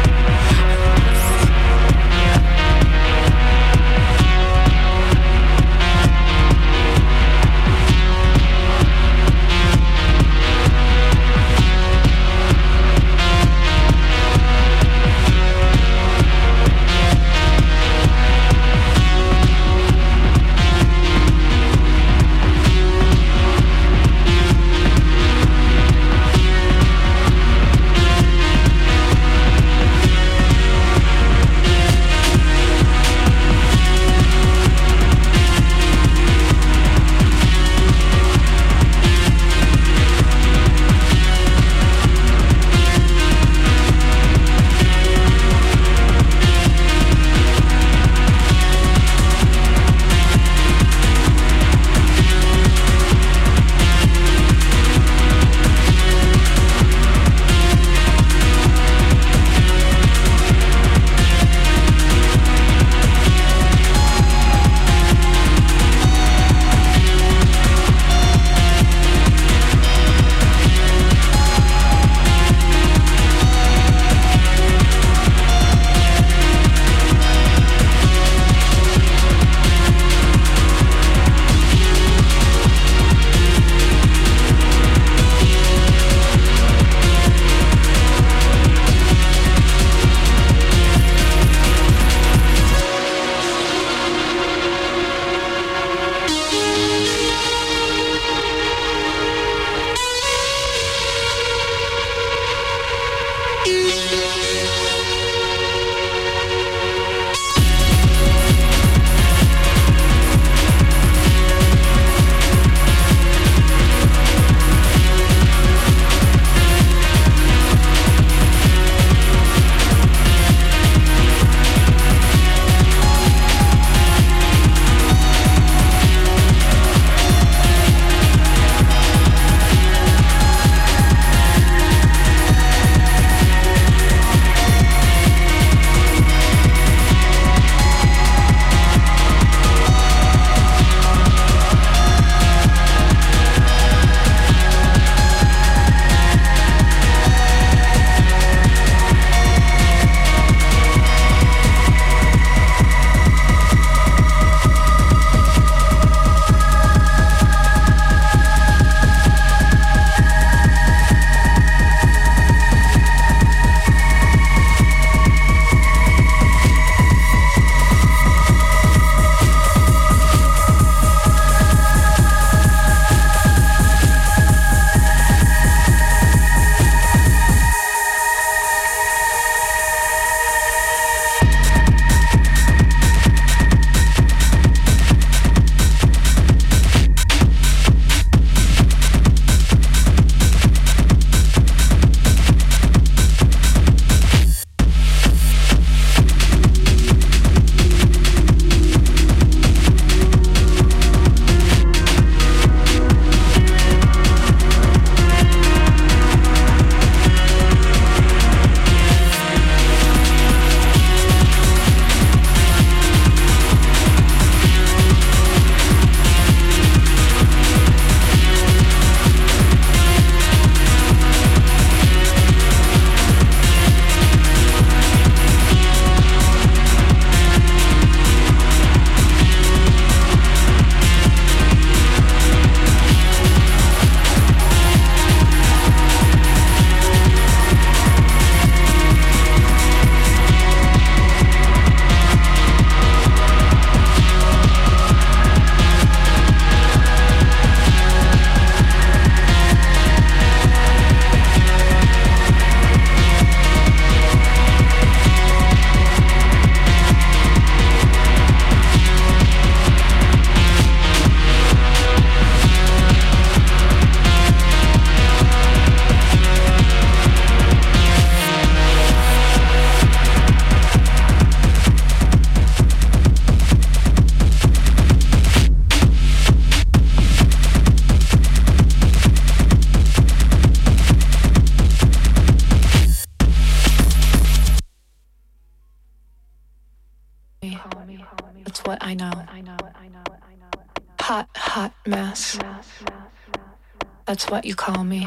[294.69, 295.27] you call me.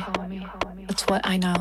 [0.88, 1.56] That's what I know.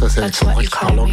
[0.00, 1.10] Ça, c'est Alexandra qui parle.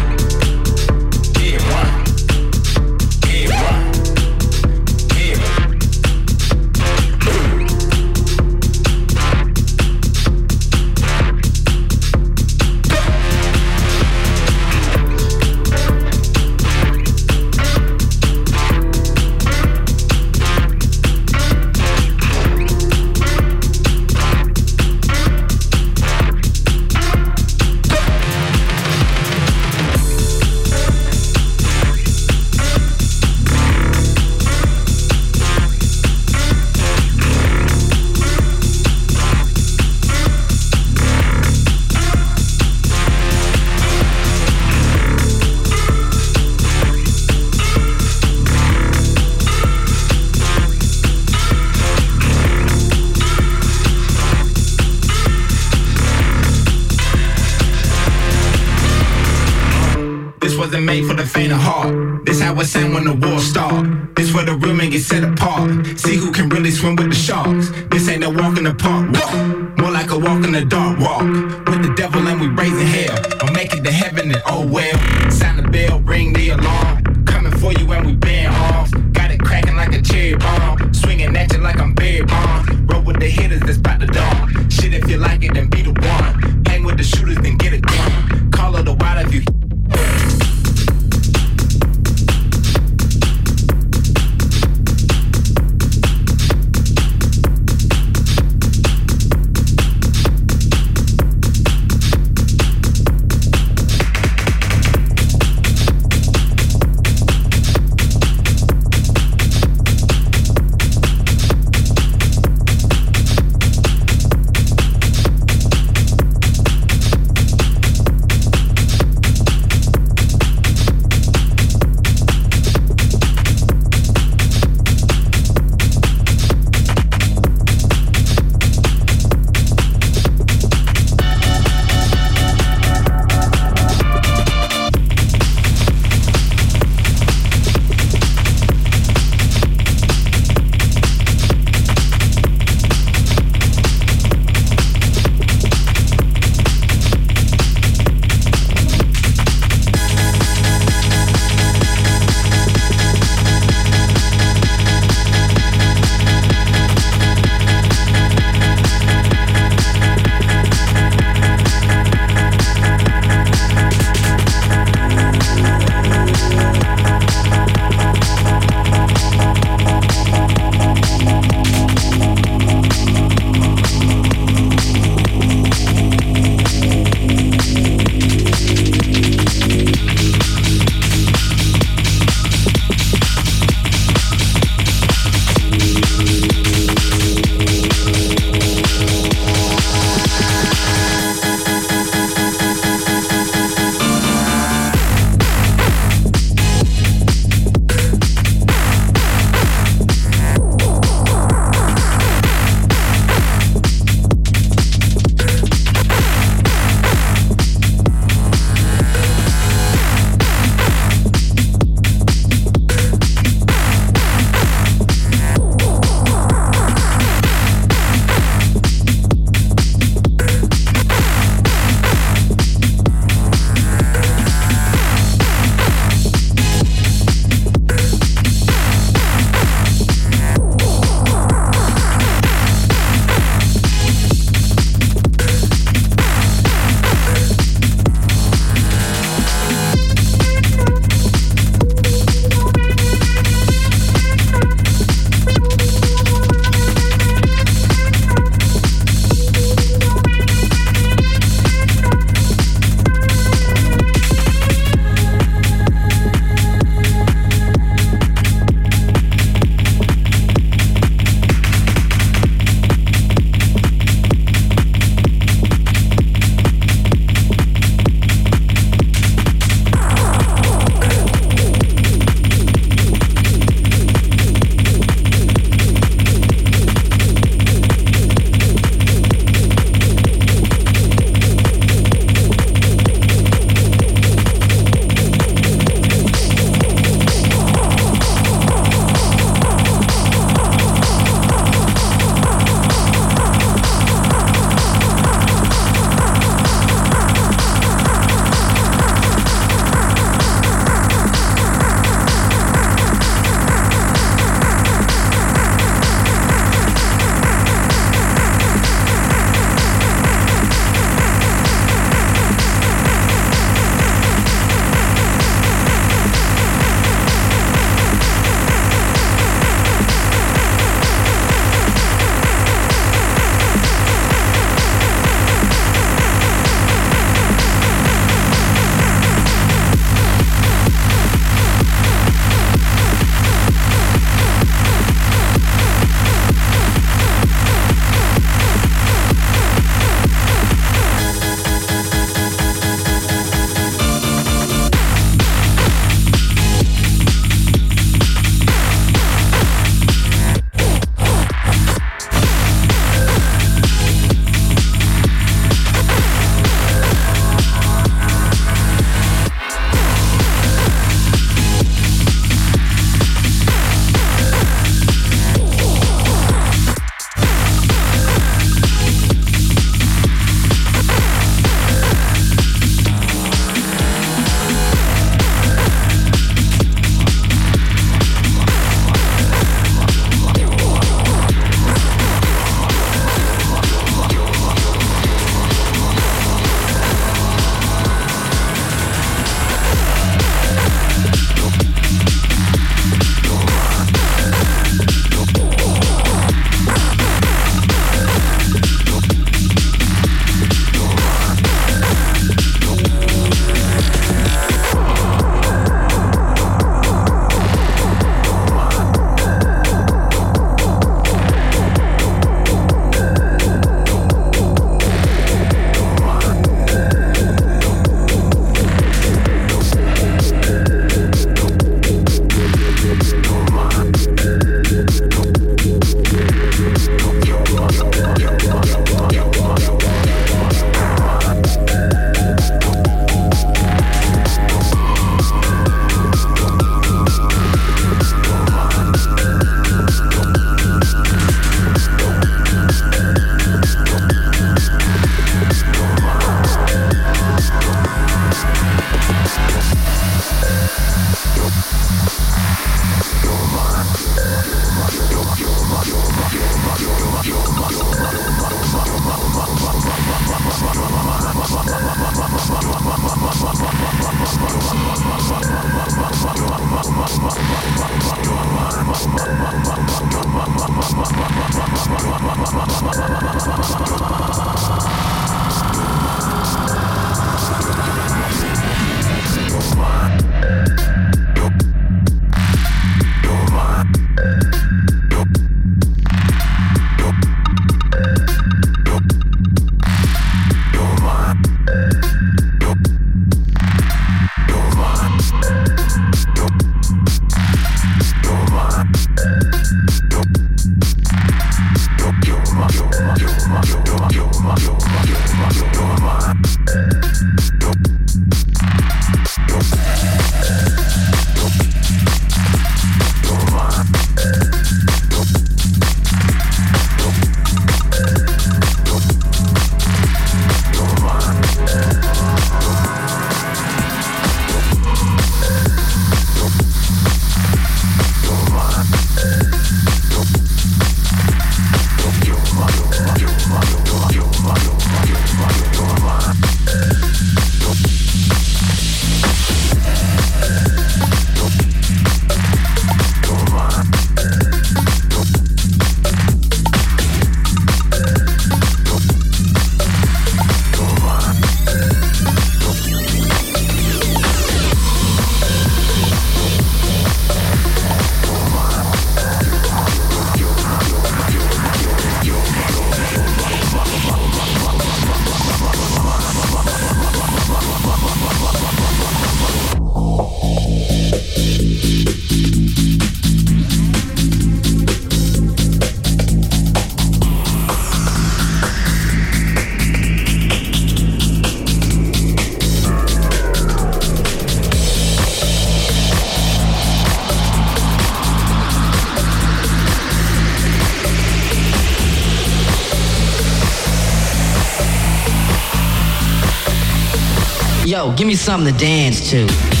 [598.29, 600.00] Give me something to dance to.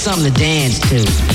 [0.00, 1.29] Something to dance to.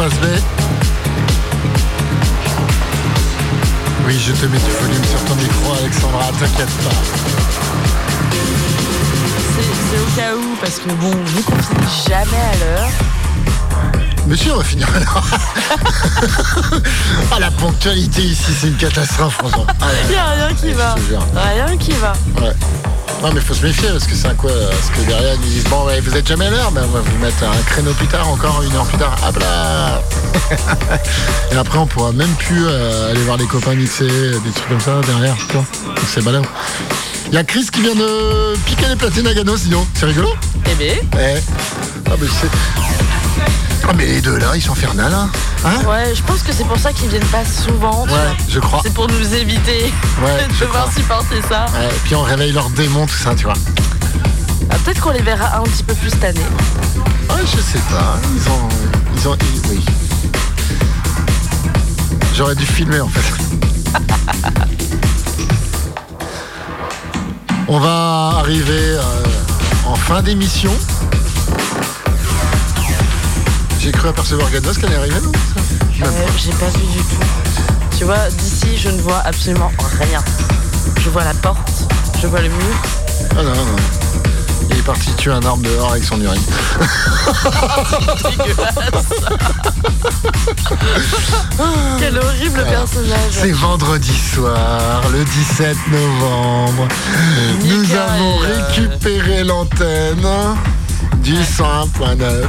[0.00, 0.24] Face B.
[4.06, 6.90] Oui, je te mets du volume sur ton micro, Alexandra, t'inquiète pas.
[9.90, 12.90] C'est au cas où, parce que bon, vu qu'on finit jamais à l'heure,
[14.26, 15.22] Monsieur, on va finir alors.
[17.32, 20.94] ah, la ponctualité ici, c'est une catastrophe, il n'y a rien qui va.
[21.34, 22.12] Rien qui va.
[22.40, 22.54] Ouais.
[23.22, 25.64] Non, mais faut se méfier parce que c'est un quoi Parce que derrière, ils disent
[25.64, 28.06] Bon, ouais, vous êtes jamais à l'heure, mais on va vous mettre un créneau plus
[28.06, 29.14] tard, encore une heure plus tard.
[29.28, 30.00] Hop là
[31.52, 34.80] Et après, on pourra même plus euh, aller voir les copains mixer, des trucs comme
[34.80, 35.36] ça derrière.
[35.48, 35.64] tu vois.
[35.86, 36.42] Donc, C'est balèze.
[37.28, 39.86] Il y a Chris qui vient de piquer les platines à Gano, sinon.
[39.94, 40.30] C'est rigolo?
[40.66, 41.42] Eh ben, Ouais.
[42.06, 42.48] Ah, mais c'est.
[43.90, 45.28] Ah, mais les deux là, ils sont infernales, hein
[45.64, 48.06] Hein ouais, je pense que c'est pour ça qu'ils viennent pas souvent.
[48.06, 48.36] tu Ouais, vois.
[48.48, 48.80] je crois.
[48.84, 49.92] C'est pour nous éviter
[50.22, 51.66] Ouais, de devoir supporter ça.
[51.74, 53.54] Ouais, et puis on réveille leurs démons, tout ça, tu vois.
[54.70, 56.38] Ah, Peut-être qu'on les verra un petit peu plus cette année.
[57.30, 58.16] Ouais, je sais pas.
[58.36, 58.68] Ils ont.
[59.16, 59.36] Ils ont.
[59.40, 59.84] ils- oui.
[62.36, 63.42] J'aurais dû filmer en fait.
[67.68, 69.02] On va arriver euh,
[69.86, 70.72] en fin d'émission.
[73.82, 75.32] J'ai cru apercevoir Ganos qu'elle est arrivée, non
[76.02, 76.06] Euh,
[76.38, 77.16] J'ai pas vu du tout.
[77.96, 79.70] Tu vois, d'ici, je ne vois absolument
[80.00, 80.22] rien.
[81.00, 81.70] Je vois la porte,
[82.20, 82.76] je vois le mur.
[83.32, 83.76] Ah non, non.
[84.70, 86.40] Il est parti tuer un arbre dehors avec son urine.
[91.98, 93.32] Quel horrible personnage.
[93.32, 96.88] C'est vendredi soir, le 17 novembre.
[97.64, 100.26] Nous avons récupéré l'antenne
[101.22, 102.44] du 101.9.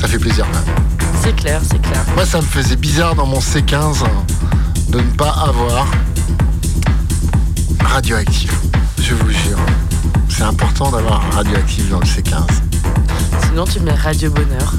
[0.00, 0.46] Ça fait plaisir.
[1.22, 2.00] C'est clair, c'est clair.
[2.14, 3.98] Moi, ça me faisait bizarre dans mon C15
[4.88, 5.86] de ne pas avoir
[7.84, 8.52] radioactif.
[9.00, 9.58] Je vous jure.
[10.28, 12.44] C'est important d'avoir radioactif dans le C15.
[13.46, 14.72] Sinon, tu mets Radio Bonheur.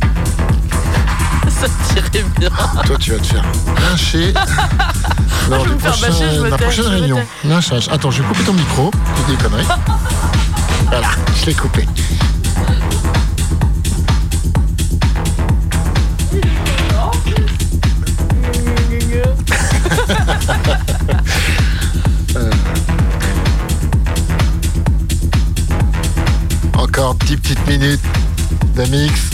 [1.48, 2.48] Ça tirait bien.
[2.86, 3.44] Toi, tu vas te faire
[3.90, 4.32] lyncher
[5.50, 7.20] lors du prochain- bâcher, la prochaine réunion.
[7.44, 7.88] Lynchage.
[7.90, 8.90] Attends, je vais couper ton micro.
[9.16, 9.66] Tu dis des conneries.
[10.90, 11.08] Voilà,
[11.40, 11.86] je l'ai coupé.
[27.32, 28.00] 10 petites minutes
[28.76, 29.30] de mix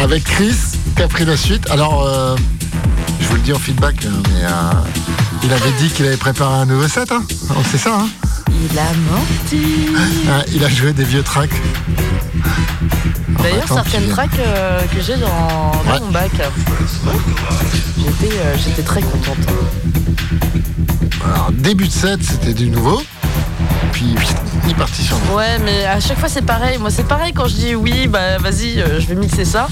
[0.00, 0.54] avec Chris
[0.94, 1.68] qui a pris la suite.
[1.68, 2.36] Alors, euh,
[3.20, 4.50] je vous le dis en feedback, hein, mais euh,
[5.42, 7.10] il avait dit qu'il avait préparé un nouveau set.
[7.10, 8.08] Hein Oh, C'est ça, hein
[8.48, 9.88] Il a menti.
[10.30, 11.50] Ah, Il a joué des vieux tracks.
[13.42, 14.14] D'ailleurs, certaines viens.
[14.14, 16.00] tracks euh, que j'ai dans, dans Ouais.
[16.00, 16.30] mon bac,
[17.98, 19.38] j'étais euh, j'étais très contente.
[21.24, 23.02] Alors, début de set, c'était du nouveau.
[23.92, 24.14] Puis,
[24.64, 26.78] il est parti sur le Ouais, mais à chaque fois c'est pareil.
[26.78, 29.68] Moi, c'est pareil quand je dis oui, bah vas-y, euh, je vais mixer ça.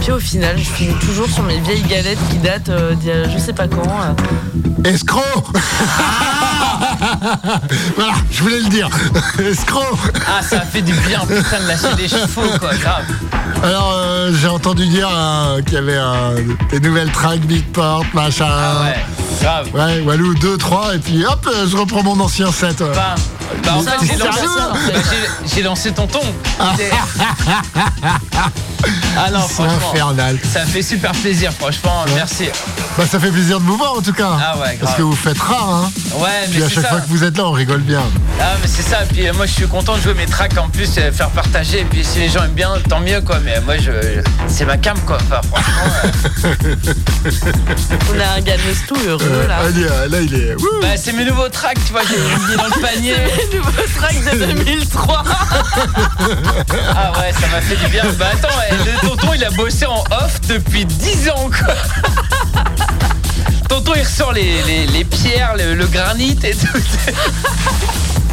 [0.00, 3.12] Puis au final, je finis toujours sur mes vieilles galettes qui datent euh, d'il y
[3.12, 3.82] a je sais pas quand.
[3.82, 4.88] euh.
[4.88, 5.22] Escroc
[7.96, 8.88] Voilà, je voulais le dire.
[9.38, 9.96] Escroc
[10.26, 13.04] Ah, ça a fait du bien, putain, de lâcher des chevaux, quoi, grave.
[13.62, 18.46] Alors, euh, j'ai entendu dire euh, qu'il y avait euh, des nouvelles tracks, Beatport, machin.
[18.48, 19.04] Ah ouais,
[19.40, 19.68] grave.
[19.74, 22.78] Ouais, Walou 2, 3, et puis hop, euh, je reprends mon ancien set.
[22.94, 23.14] Bah,
[23.66, 24.72] bah, en fait, j'ai lancé, bah,
[25.10, 26.20] j'ai- j'ai lancé tonton.
[26.76, 26.90] C'est-
[29.18, 29.90] Ah non, C'est franchement.
[29.92, 30.38] infernal.
[30.52, 32.48] Ça fait super plaisir, franchement, merci.
[32.96, 34.30] Bah, ça fait plaisir de vous voir en tout cas.
[34.38, 34.78] Ah ouais, grave.
[34.80, 35.90] Parce que vous faites rare, hein.
[36.18, 36.90] Ouais, Puis à c'est chaque ça.
[36.90, 38.02] fois que vous êtes là, on rigole bien.
[38.38, 38.98] Ah, mais c'est ça.
[39.08, 41.80] Puis euh, moi, je suis content de jouer mes tracks en plus, euh, faire partager.
[41.80, 43.38] Et puis si les gens aiment bien, tant mieux, quoi.
[43.44, 43.90] Mais moi, je,
[44.46, 45.18] c'est ma cam, quoi.
[45.22, 46.44] Enfin, franchement.
[46.64, 46.74] euh,
[48.14, 49.58] On a un Ganos tout heureux là.
[49.66, 50.54] allez, euh, là, il est.
[50.54, 52.02] Wouh bah, c'est mes nouveaux tracks, tu vois.
[52.08, 53.14] J'ai mis dans le panier.
[53.36, 55.24] C'est le nouveau track de 2003.
[56.94, 58.04] Ah ouais, ça m'a fait du bien.
[58.18, 61.74] Bah attends, eh, le tonton, il a bossé en off depuis 10 ans, quoi.
[63.68, 66.78] Tonton, il ressort les, les, les pierres, le, le granit et tout.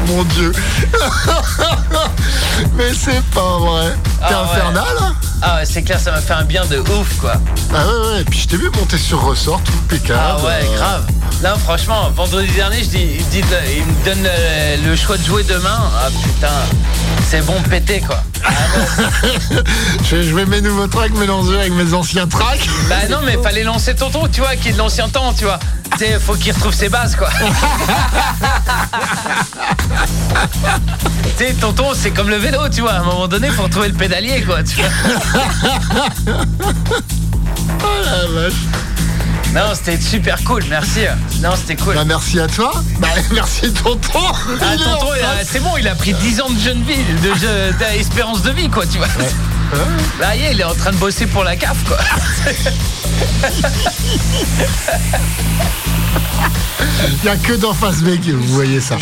[0.07, 0.51] Mon dieu.
[2.75, 3.93] Mais c'est pas vrai.
[4.03, 4.49] T'es Ah ouais.
[4.51, 7.34] infernal hein Ah ouais, c'est clair, ça m'a fait un bien de ouf, quoi.
[7.73, 8.21] Ah ouais, ouais.
[8.21, 10.19] Et puis je t'ai vu monter sur ressort, tout impeccable.
[10.21, 10.99] Ah ouais, Euh,
[11.41, 13.41] Là, franchement, vendredi dernier, je dis, il, dit-
[13.76, 15.91] il me donne le, le choix de jouer demain.
[15.99, 16.47] Ah putain,
[17.30, 18.23] c'est bon pété, quoi.
[20.10, 22.68] Je vais jouer mes nouveaux tracks mélangés avec mes anciens tracks.
[22.88, 25.60] Bah non, mais fallait lancer tonton, tu vois, qui est de l'ancien temps, tu vois.
[25.93, 27.30] Tu sais, faut qu'il retrouve ses bases, quoi.
[31.38, 32.93] tu sais, tonton, c'est comme le vélo, tu vois.
[32.93, 34.64] À un moment donné, faut retrouver le pédalier, quoi.
[34.64, 34.89] Tu vois.
[37.85, 38.53] Oh la vache.
[39.53, 41.01] Non, c'était super cool, merci.
[41.41, 41.93] Non, c'était cool.
[41.93, 42.71] Bah merci à toi.
[42.99, 44.19] Bah merci tonton.
[44.59, 45.47] Ah, tonton, face.
[45.51, 48.88] c'est bon, il a pris 10 ans de jeune vie, de, d'espérance de vie, quoi,
[48.88, 49.07] tu vois.
[50.19, 51.99] Là, il est en train de bosser pour la CAF, quoi.
[57.05, 58.97] Il n'y a que dans Face que vous voyez ça.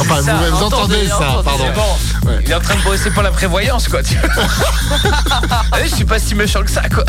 [0.00, 1.64] Enfin, Ça, vous, vous entendez ça, pardon.
[1.74, 2.28] bon.
[2.28, 2.38] Ouais.
[2.44, 4.02] Il est en train de bosser pour la prévoyance, quoi.
[4.02, 4.44] tu vois.
[5.72, 7.04] Allez, je suis pas si méchant que ça, quoi.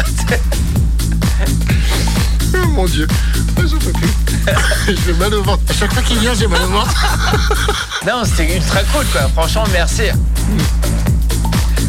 [2.77, 3.07] Oh mon dieu,
[3.57, 4.09] j'en peux plus.
[5.05, 5.63] J'ai mal au ventre.
[5.69, 6.93] À chaque fois qu'il vient, j'ai mal au ventre.
[8.05, 9.29] Non, c'était ultra cool, quoi.
[9.29, 10.03] Franchement, merci.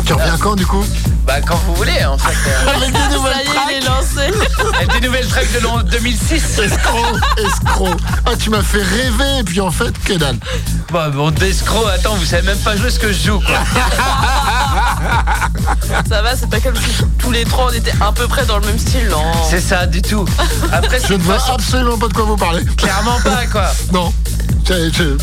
[0.05, 0.85] Tu reviens quand du coup?
[1.27, 2.35] Bah, quand vous voulez, en fait.
[2.51, 2.77] euh.
[2.77, 4.31] Avec des nouvelles lancé.
[4.77, 6.59] Avec des nouvelles tracks de l'an 2006.
[6.61, 7.97] Escroc, escroc.
[8.25, 10.39] Ah, tu m'as fait rêver, et puis en fait, que dalle.
[10.91, 13.59] Bon, bon, d'escroc, attends, vous savez même pas jouer ce que je joue, quoi.
[16.09, 18.59] Ça va, c'est pas comme si tous les trois on était à peu près dans
[18.59, 19.23] le même style, non?
[19.51, 20.25] C'est ça, du tout.
[20.73, 22.65] Après, Je ne vois façon- absolument pas de quoi vous parlez.
[22.77, 23.67] Clairement pas, quoi.
[23.93, 24.13] Non.
[24.69, 25.17] Je- je-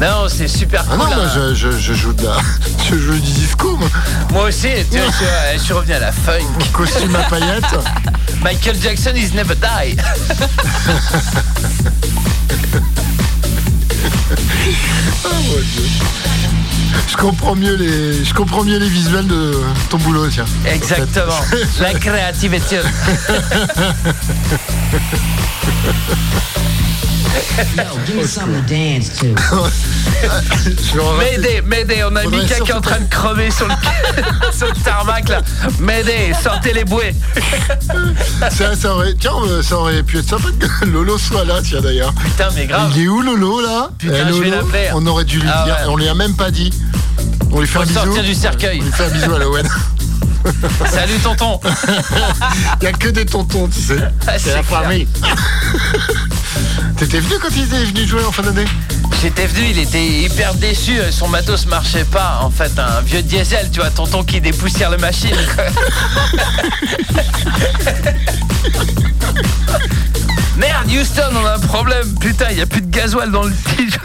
[0.00, 0.98] Non, c'est super Ah cool.
[1.10, 1.52] non, moi, hein.
[1.54, 2.36] je, je- je joue de la...
[2.90, 3.88] Je joue du disco, moi.
[4.32, 6.40] Moi aussi, tu vois, je, suis- je suis revenu à la funk.
[6.72, 7.64] Costume à paillettes.
[8.42, 9.96] Michael Jackson is never die.
[15.24, 15.82] Oh mon Dieu.
[17.08, 19.52] Je comprends mieux les, je comprends mieux les visuels de
[19.88, 20.44] ton boulot, tiens.
[20.66, 21.34] Exactement.
[21.80, 22.78] La créativité.
[27.76, 29.26] Yo, give me something to dance to.
[30.64, 33.08] Je vais en rater- M'aider, m'aider, on a Faudrait Mika qui est en train de
[33.08, 33.74] crever sur le,
[34.52, 35.40] sur le tarmac là.
[35.78, 37.14] M'aider, sortez les bouées.
[38.50, 39.32] ça, ça aurait, tiens,
[39.62, 42.12] ça aurait pu être sympa que Lolo soit là, tiens d'ailleurs.
[42.14, 42.90] Putain, mais grave.
[42.96, 43.90] Il est où Lolo là?
[43.98, 44.88] Putain, Eh, je vais Lolo, l'appeler.
[44.94, 45.86] On aurait dû lui Ah dire, ouais.
[45.88, 46.70] on lui a même pas dit.
[47.52, 48.00] On lui fait Faut un bisou.
[48.00, 48.80] sortir du cercueil.
[48.80, 49.68] On lui fait un bisou à l'Owen.
[50.90, 51.60] Salut tonton.
[52.80, 53.98] Il y a que des tontons, tu sais.
[54.26, 54.82] Ah, C'est la clair.
[54.82, 55.08] famille.
[56.96, 58.64] T'étais venu quand il était venu jouer en fin d'année?
[59.22, 62.38] J'étais venu, il était hyper déçu, euh, son matos marchait pas.
[62.42, 65.36] En fait, un vieux diesel, tu vois, tonton qui dépoussière la machine.
[65.54, 65.64] quoi.
[70.56, 72.14] Merde, Houston, on a un problème.
[72.20, 74.00] Putain, il y a plus de gasoil dans le pigeon.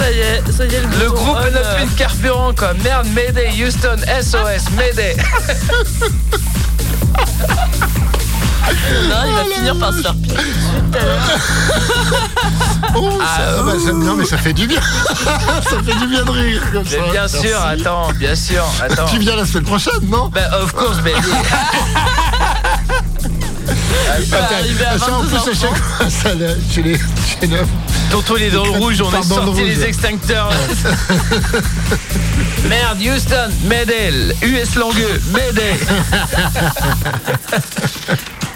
[0.00, 2.72] Ça y est, ça y est, le, Le groupe plus de carburant, quoi.
[2.82, 5.14] Merde, Mayday, Houston, SOS, Mayday.
[9.08, 11.20] Non, il va finir par se faire piquer tout à l'heure.
[12.92, 14.80] Oh, ça, bah, j'aime bien, mais ça fait du bien.
[15.14, 16.96] ça fait du bien de rire comme ça.
[16.96, 17.38] Bien Merci.
[17.46, 19.06] sûr, attends, bien sûr, attends.
[19.06, 20.28] Tu viens la semaine prochaine, non?
[20.28, 21.14] Bah, of course, baby.
[24.20, 25.60] Il va arriver à Ça, en plus, à 22h30.
[25.60, 27.56] chaque fois, ça, là, chez les, chez les-
[28.10, 30.50] Tonton, il est dans le rouge, on le sorti les extincteurs.
[32.68, 35.78] Merde, Houston, Mayday, US Langueux, Mayday.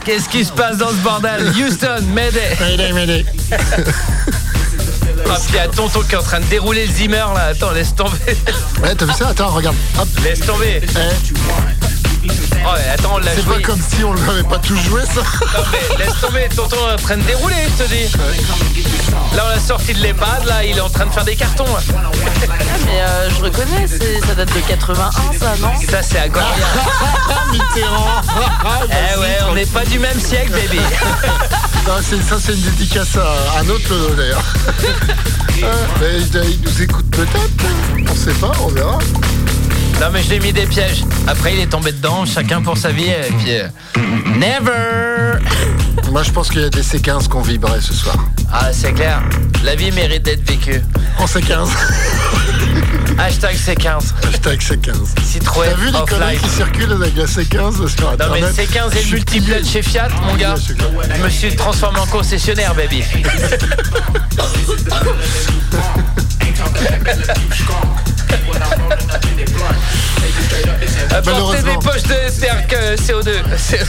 [0.04, 1.52] Qu'est-ce qui se passe dans ce bordel?
[1.56, 2.56] Houston, Mayday.
[2.60, 3.24] Mayday, mayday.
[5.26, 7.46] Ah, puis il y a Tonton qui est en train de dérouler le Zimmer là.
[7.52, 8.10] Attends, laisse tomber.
[8.82, 9.28] Ouais, t'as vu ça?
[9.28, 9.76] Attends, regarde.
[9.98, 10.08] Hop.
[10.22, 10.82] Laisse tomber.
[10.82, 11.93] Eh,
[12.26, 13.56] Oh, ouais, attends, on l'a c'est joué.
[13.56, 15.20] pas comme si on l'avait pas tous joué, ça.
[15.20, 18.10] Non mais laisse tomber, tonton est en train de dérouler, je te dis.
[19.36, 21.64] Là on a sorti de l'EHPAD, là il est en train de faire des cartons.
[21.76, 21.80] Ah,
[22.86, 25.68] mais euh, je reconnais, c'est- ça date de 81, ça, non?
[25.90, 26.48] Ça c'est à Goria.
[27.52, 28.22] Mitterrand.
[28.88, 30.80] Eh ouais, on n'est pas du même siècle, baby.
[31.86, 34.42] Non, c'est- ça, c'est une dédicace à un autre d'ailleurs.
[35.62, 36.20] Euh, mais
[36.50, 38.10] il nous écoute peut-être.
[38.10, 38.98] On sait pas, on verra.
[40.00, 41.04] Non mais je lui ai mis des pièges.
[41.26, 43.04] Après il est tombé dedans, chacun pour sa vie.
[43.08, 43.68] Et puis euh,
[44.36, 45.38] never.
[46.10, 48.14] Moi, je pense qu'il y a des C15 qu'on vibrait ce soir.
[48.52, 49.20] Ah c'est clair.
[49.64, 50.80] La vie mérite d'être vécue.
[51.18, 51.68] En C15.
[53.18, 54.12] Hashtag C15.
[54.28, 54.92] Hashtag C15.
[55.24, 58.92] Citroën T'as vu les conneries qui circulent avec la C15 sur Non mais Internet C15
[58.92, 59.72] Je et suis multiplate plié.
[59.72, 60.56] chez Fiat, mon gars.
[60.56, 60.88] suis clair.
[61.16, 63.02] Je me suis transformé en concessionnaire, baby.
[71.24, 71.72] Malheureusement.
[71.72, 73.30] des poches de ster- que CO2.
[73.56, 73.80] C'est-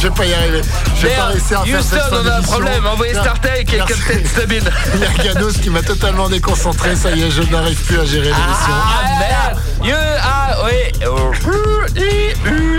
[0.00, 0.60] Je vais pas y arriver.
[0.96, 2.86] Je vais pas Merde, réussir à faire Houston, cette on a un problème.
[2.86, 3.14] Envoyez.
[3.14, 3.78] StarTech et.
[3.78, 4.70] Captain Stabile.
[4.94, 6.96] Il y a Ganos qui m'a totalement déconcentré.
[6.96, 8.72] Ça y est, je n'arrive plus à gérer l'émission.
[8.72, 10.72] Ah merde You ah oui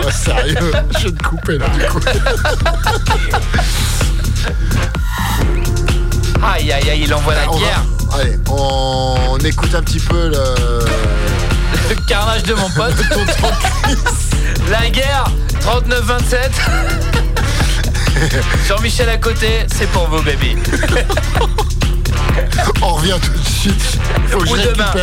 [0.05, 1.99] Oh, sérieux, je vais te couper là du coup.
[6.45, 7.83] Aïe aïe aïe, il envoie la On va- guerre.
[8.19, 10.43] Allez, on écoute un petit peu le.
[11.89, 12.93] Le carnage de mon pote.
[14.71, 15.25] La guerre
[15.61, 16.51] 39-27.
[18.67, 20.55] Jean-Michel à côté, c'est pour vous, baby.
[22.81, 23.99] On revient tout de suite.
[24.29, 24.93] Faut que je Ou demain.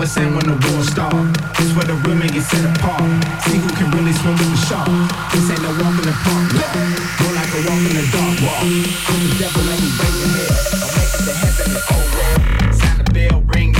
[0.00, 1.12] It's end when the war start.
[1.58, 3.02] This where the women get set apart.
[3.42, 4.88] See who can really swim with the shark.
[5.32, 6.54] This ain't no walk in the park.
[7.20, 8.62] More like a walk in the dark walk.
[8.62, 10.54] I'm the devil, let me break your head.
[10.80, 12.72] I'll make it to heaven and over.
[12.78, 13.77] Sound the bell, ring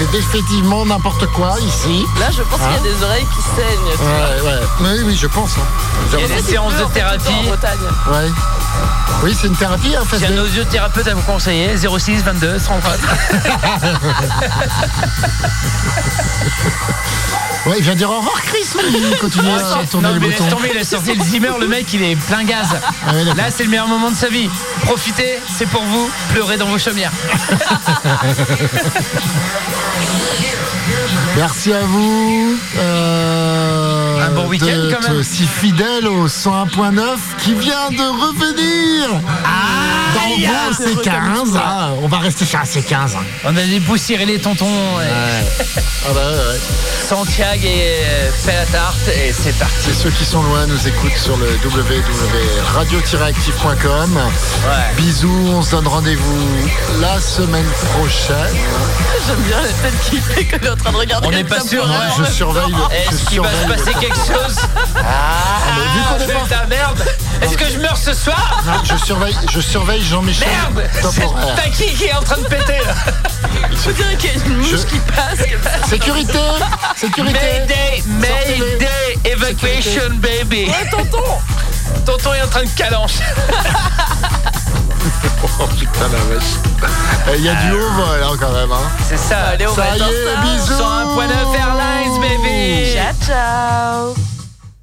[0.00, 2.06] c'est définitivement n'importe quoi ici.
[2.18, 4.08] Là, je pense qu'il y a Hein des oreilles qui saignent.
[4.08, 4.60] Ouais, ouais.
[4.80, 5.50] Oui, oui, je pense.
[5.58, 5.62] hein.
[6.14, 7.28] Il y a des séances de thérapie.
[7.40, 7.78] En Bretagne.
[8.10, 8.30] Ouais.
[9.22, 11.76] Oui, c'est une thérapie, hein, J'ai un audiothérapeute à vous conseiller.
[11.76, 12.92] 06 22 33.
[17.66, 18.64] Ouais, il vient dire au revoir, Chris.
[18.90, 20.44] Il continue à tourner Non, les mais boutons.
[20.44, 22.68] laisse tomber, il a sorti le Zimmer, le mec il est plein gaz.
[23.06, 23.24] Ah ouais.
[23.24, 24.48] Là c'est le meilleur moment de sa vie.
[24.84, 27.12] Profitez, c'est pour vous, pleurez dans vos chaumières.
[31.36, 32.58] Merci à vous.
[32.78, 35.18] euh, Un bon week-end, quand même.
[35.18, 37.02] aussi fidèle au 101.9
[37.38, 39.08] qui vient de revenir.
[39.10, 41.56] dans Aïe, vos C15.
[41.56, 41.90] hein.
[42.02, 42.94] On va rester sur un C15.
[43.16, 43.22] hein.
[43.44, 44.66] On a dépoussiéré les tontons.
[45.00, 45.06] et
[46.08, 46.58] Ah bah ouais, ouais.
[47.10, 49.90] Santiago et euh, fait la tarte et c'est parti.
[49.90, 54.16] Et ceux qui sont loin nous écoutent sur le www.radio-active.com.
[54.16, 54.94] Ouais.
[54.96, 56.70] Bisous, on se donne rendez-vous
[57.00, 57.66] la semaine
[57.96, 58.54] prochaine.
[59.26, 61.26] J'aime bien la tête qu'il fait il est en train de regarder.
[61.26, 63.98] On n'est pas sûr, ouais, en Je surveille le- Est-ce qu'il va se passer le-
[64.00, 64.56] quelque chose
[64.96, 65.00] Ah,
[65.76, 67.02] mais vu qu'on est c'est pas- ta merde
[67.42, 68.62] Est-ce que je meurs ce soir?
[68.64, 70.46] Non, je surveille, je surveille Jean-Michel.
[70.48, 71.26] Merde C'est
[71.72, 72.94] qui qui est en train de péter là
[73.84, 75.42] Je dirais qu'il y a une mouche Je- qui passe.
[75.46, 75.88] qui passe.
[75.88, 76.38] Sécurité,
[76.96, 77.38] sécurité.
[77.38, 78.02] Mayday.
[78.06, 81.24] Mayday Evacuation baby Ouais, tonton
[82.04, 83.14] Tonton est en train de calanche
[85.58, 86.52] Oh putain la vache.
[87.32, 88.70] Eh, Il y a du haut vol hein, quand même.
[88.72, 88.88] Hein.
[89.08, 90.74] C'est ça Allez, on Ça va y est, bisous.
[90.74, 94.14] 101.9 Airlines baby Ciao, ciao